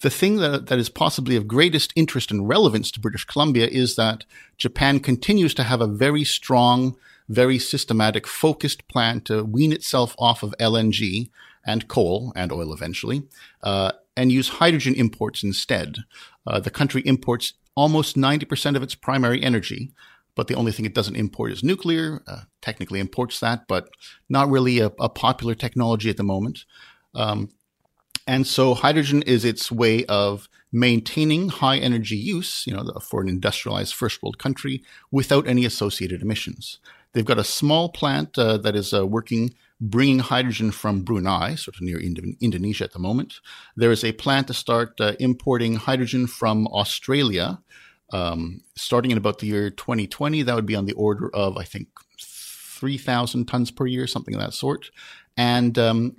The 0.00 0.10
thing 0.10 0.36
that, 0.36 0.66
that 0.66 0.78
is 0.78 0.88
possibly 0.88 1.36
of 1.36 1.48
greatest 1.48 1.92
interest 1.96 2.30
and 2.30 2.48
relevance 2.48 2.90
to 2.90 3.00
British 3.00 3.24
Columbia 3.24 3.66
is 3.66 3.96
that 3.96 4.24
Japan 4.58 5.00
continues 5.00 5.54
to 5.54 5.62
have 5.62 5.80
a 5.80 5.86
very 5.86 6.24
strong, 6.24 6.96
very 7.28 7.58
systematic, 7.58 8.26
focused 8.26 8.86
plan 8.88 9.22
to 9.22 9.44
wean 9.44 9.72
itself 9.72 10.14
off 10.18 10.42
of 10.42 10.54
LNG 10.60 11.30
and 11.66 11.88
coal 11.88 12.32
and 12.36 12.52
oil 12.52 12.72
eventually, 12.72 13.22
uh, 13.62 13.92
and 14.16 14.30
use 14.30 14.48
hydrogen 14.60 14.94
imports 14.94 15.42
instead. 15.42 15.98
Uh, 16.46 16.60
the 16.60 16.70
country 16.70 17.00
imports 17.06 17.54
almost 17.74 18.16
90% 18.16 18.76
of 18.76 18.82
its 18.82 18.94
primary 18.94 19.42
energy. 19.42 19.90
But 20.34 20.48
the 20.48 20.54
only 20.54 20.72
thing 20.72 20.84
it 20.84 20.94
doesn't 20.94 21.16
import 21.16 21.52
is 21.52 21.62
nuclear. 21.62 22.22
Uh, 22.26 22.42
technically 22.60 23.00
imports 23.00 23.40
that, 23.40 23.68
but 23.68 23.88
not 24.28 24.50
really 24.50 24.80
a, 24.80 24.90
a 24.98 25.08
popular 25.08 25.54
technology 25.54 26.10
at 26.10 26.16
the 26.16 26.24
moment. 26.24 26.64
Um, 27.14 27.50
and 28.26 28.46
so 28.46 28.74
hydrogen 28.74 29.22
is 29.22 29.44
its 29.44 29.70
way 29.70 30.04
of 30.06 30.48
maintaining 30.72 31.50
high 31.50 31.76
energy 31.76 32.16
use, 32.16 32.66
you 32.66 32.74
know, 32.74 32.84
for 33.00 33.20
an 33.20 33.28
industrialized 33.28 33.94
first 33.94 34.22
world 34.22 34.38
country 34.38 34.82
without 35.10 35.46
any 35.46 35.64
associated 35.64 36.22
emissions. 36.22 36.78
They've 37.12 37.24
got 37.24 37.38
a 37.38 37.44
small 37.44 37.90
plant 37.90 38.36
uh, 38.36 38.56
that 38.58 38.74
is 38.74 38.92
uh, 38.92 39.06
working 39.06 39.54
bringing 39.80 40.20
hydrogen 40.20 40.70
from 40.70 41.02
Brunei, 41.02 41.56
sort 41.56 41.76
of 41.76 41.82
near 41.82 42.00
Indo- 42.00 42.36
Indonesia 42.40 42.84
at 42.84 42.92
the 42.92 42.98
moment. 42.98 43.40
There 43.76 43.92
is 43.92 44.04
a 44.04 44.12
plan 44.12 44.44
to 44.46 44.54
start 44.54 45.00
uh, 45.00 45.14
importing 45.20 45.74
hydrogen 45.76 46.26
from 46.26 46.66
Australia, 46.68 47.60
um, 48.14 48.60
starting 48.76 49.10
in 49.10 49.18
about 49.18 49.40
the 49.40 49.48
year 49.48 49.70
2020. 49.70 50.42
That 50.42 50.54
would 50.54 50.66
be 50.66 50.76
on 50.76 50.86
the 50.86 50.92
order 50.92 51.28
of, 51.34 51.56
I 51.58 51.64
think, 51.64 51.88
3,000 52.20 53.46
tons 53.46 53.72
per 53.72 53.86
year, 53.86 54.06
something 54.06 54.34
of 54.34 54.40
that 54.40 54.54
sort. 54.54 54.90
And 55.36 55.76
um, 55.78 56.16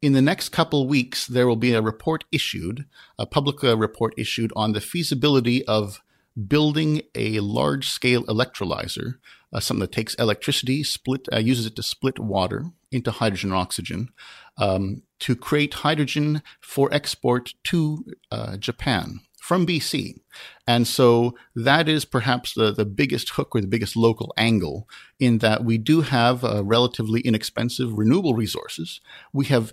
in 0.00 0.14
the 0.14 0.22
next 0.22 0.48
couple 0.48 0.88
weeks, 0.88 1.26
there 1.26 1.46
will 1.46 1.56
be 1.56 1.74
a 1.74 1.82
report 1.82 2.24
issued, 2.32 2.86
a 3.18 3.26
public 3.26 3.62
uh, 3.62 3.76
report 3.76 4.14
issued 4.16 4.50
on 4.56 4.72
the 4.72 4.80
feasibility 4.80 5.64
of 5.66 6.00
building 6.48 7.02
a 7.14 7.40
large 7.40 7.90
scale 7.90 8.24
electrolyzer, 8.24 9.16
uh, 9.52 9.60
something 9.60 9.82
that 9.82 9.92
takes 9.92 10.14
electricity, 10.14 10.82
split, 10.82 11.28
uh, 11.32 11.38
uses 11.38 11.66
it 11.66 11.76
to 11.76 11.82
split 11.82 12.18
water 12.18 12.64
into 12.90 13.10
hydrogen 13.10 13.50
and 13.50 13.58
oxygen, 13.58 14.08
um, 14.56 15.02
to 15.18 15.36
create 15.36 15.74
hydrogen 15.74 16.42
for 16.60 16.92
export 16.94 17.52
to 17.64 18.06
uh, 18.30 18.56
Japan 18.56 19.20
from 19.46 19.64
BC. 19.64 20.18
And 20.66 20.88
so 20.88 21.36
that 21.54 21.88
is 21.88 22.04
perhaps 22.04 22.52
the, 22.52 22.72
the 22.72 22.84
biggest 22.84 23.30
hook 23.30 23.54
or 23.54 23.60
the 23.60 23.68
biggest 23.68 23.96
local 23.96 24.34
angle 24.36 24.88
in 25.20 25.38
that 25.38 25.64
we 25.64 25.78
do 25.78 26.00
have 26.00 26.42
uh, 26.44 26.64
relatively 26.64 27.20
inexpensive 27.20 27.96
renewable 27.96 28.34
resources. 28.34 29.00
We 29.32 29.46
have 29.46 29.72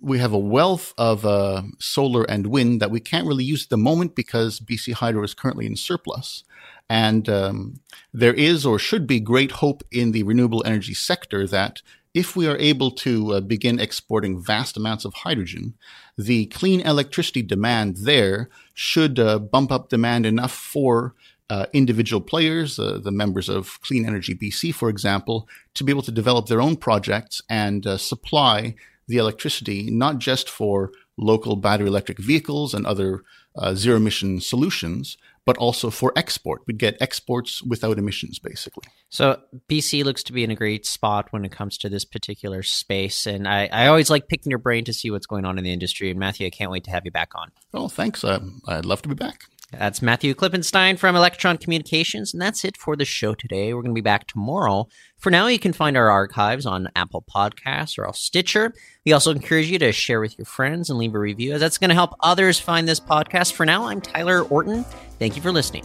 we 0.00 0.18
have 0.18 0.32
a 0.32 0.38
wealth 0.38 0.94
of 0.98 1.26
uh, 1.26 1.62
solar 1.80 2.22
and 2.24 2.46
wind 2.46 2.80
that 2.80 2.92
we 2.92 3.00
can't 3.00 3.26
really 3.26 3.42
use 3.42 3.64
at 3.64 3.70
the 3.70 3.76
moment 3.76 4.14
because 4.14 4.60
BC 4.60 4.92
Hydro 4.92 5.24
is 5.24 5.34
currently 5.34 5.66
in 5.66 5.74
surplus. 5.74 6.44
And 6.88 7.28
um, 7.28 7.80
there 8.12 8.34
is 8.34 8.64
or 8.64 8.78
should 8.78 9.06
be 9.06 9.18
great 9.18 9.50
hope 9.50 9.82
in 9.90 10.12
the 10.12 10.22
renewable 10.22 10.62
energy 10.64 10.94
sector 10.94 11.46
that 11.48 11.82
if 12.18 12.34
we 12.34 12.48
are 12.48 12.56
able 12.58 12.90
to 12.90 13.34
uh, 13.34 13.40
begin 13.40 13.78
exporting 13.78 14.42
vast 14.42 14.76
amounts 14.76 15.04
of 15.04 15.14
hydrogen, 15.14 15.74
the 16.16 16.46
clean 16.46 16.80
electricity 16.80 17.42
demand 17.42 17.98
there 17.98 18.48
should 18.74 19.20
uh, 19.20 19.38
bump 19.38 19.70
up 19.70 19.88
demand 19.88 20.26
enough 20.26 20.52
for 20.52 21.14
uh, 21.48 21.66
individual 21.72 22.20
players, 22.20 22.76
uh, 22.76 22.98
the 23.00 23.12
members 23.12 23.48
of 23.48 23.80
Clean 23.82 24.04
Energy 24.04 24.34
BC, 24.34 24.74
for 24.74 24.88
example, 24.88 25.48
to 25.74 25.84
be 25.84 25.92
able 25.92 26.02
to 26.02 26.10
develop 26.10 26.46
their 26.46 26.60
own 26.60 26.76
projects 26.76 27.40
and 27.48 27.86
uh, 27.86 27.96
supply 27.96 28.74
the 29.06 29.18
electricity, 29.18 29.88
not 29.88 30.18
just 30.18 30.50
for 30.50 30.90
local 31.16 31.54
battery 31.54 31.86
electric 31.86 32.18
vehicles 32.18 32.74
and 32.74 32.84
other 32.84 33.22
uh, 33.54 33.74
zero 33.74 33.96
emission 33.96 34.40
solutions, 34.40 35.16
but 35.48 35.56
also 35.56 35.88
for 35.88 36.12
export. 36.14 36.60
We'd 36.66 36.76
get 36.76 37.00
exports 37.00 37.62
without 37.62 37.96
emissions, 37.96 38.38
basically. 38.38 38.82
So 39.08 39.40
BC 39.70 40.04
looks 40.04 40.22
to 40.24 40.34
be 40.34 40.44
in 40.44 40.50
a 40.50 40.54
great 40.54 40.84
spot 40.84 41.28
when 41.30 41.42
it 41.46 41.50
comes 41.50 41.78
to 41.78 41.88
this 41.88 42.04
particular 42.04 42.62
space. 42.62 43.24
And 43.24 43.48
I, 43.48 43.66
I 43.72 43.86
always 43.86 44.10
like 44.10 44.28
picking 44.28 44.50
your 44.50 44.58
brain 44.58 44.84
to 44.84 44.92
see 44.92 45.10
what's 45.10 45.24
going 45.24 45.46
on 45.46 45.56
in 45.56 45.64
the 45.64 45.72
industry. 45.72 46.10
And 46.10 46.20
Matthew, 46.20 46.46
I 46.46 46.50
can't 46.50 46.70
wait 46.70 46.84
to 46.84 46.90
have 46.90 47.06
you 47.06 47.10
back 47.10 47.30
on. 47.34 47.50
Oh, 47.72 47.88
thanks. 47.88 48.24
Uh, 48.24 48.40
I'd 48.66 48.84
love 48.84 49.00
to 49.00 49.08
be 49.08 49.14
back. 49.14 49.44
That's 49.72 50.00
Matthew 50.00 50.34
Klippenstein 50.34 50.98
from 50.98 51.14
Electron 51.14 51.58
Communications, 51.58 52.32
and 52.32 52.40
that's 52.40 52.64
it 52.64 52.76
for 52.78 52.96
the 52.96 53.04
show 53.04 53.34
today. 53.34 53.74
We're 53.74 53.82
going 53.82 53.94
to 53.94 53.98
be 53.98 54.00
back 54.00 54.26
tomorrow. 54.26 54.88
For 55.18 55.30
now, 55.30 55.46
you 55.46 55.58
can 55.58 55.74
find 55.74 55.94
our 55.94 56.08
archives 56.10 56.64
on 56.64 56.88
Apple 56.96 57.22
Podcasts 57.30 57.98
or 57.98 58.10
Stitcher. 58.14 58.72
We 59.04 59.12
also 59.12 59.30
encourage 59.30 59.70
you 59.70 59.78
to 59.80 59.92
share 59.92 60.20
with 60.20 60.38
your 60.38 60.46
friends 60.46 60.88
and 60.88 60.98
leave 60.98 61.14
a 61.14 61.18
review, 61.18 61.52
as 61.52 61.60
that's 61.60 61.76
going 61.76 61.90
to 61.90 61.94
help 61.94 62.14
others 62.20 62.58
find 62.58 62.88
this 62.88 63.00
podcast. 63.00 63.52
For 63.52 63.66
now, 63.66 63.84
I'm 63.84 64.00
Tyler 64.00 64.42
Orton. 64.44 64.84
Thank 65.18 65.36
you 65.36 65.42
for 65.42 65.52
listening. 65.52 65.84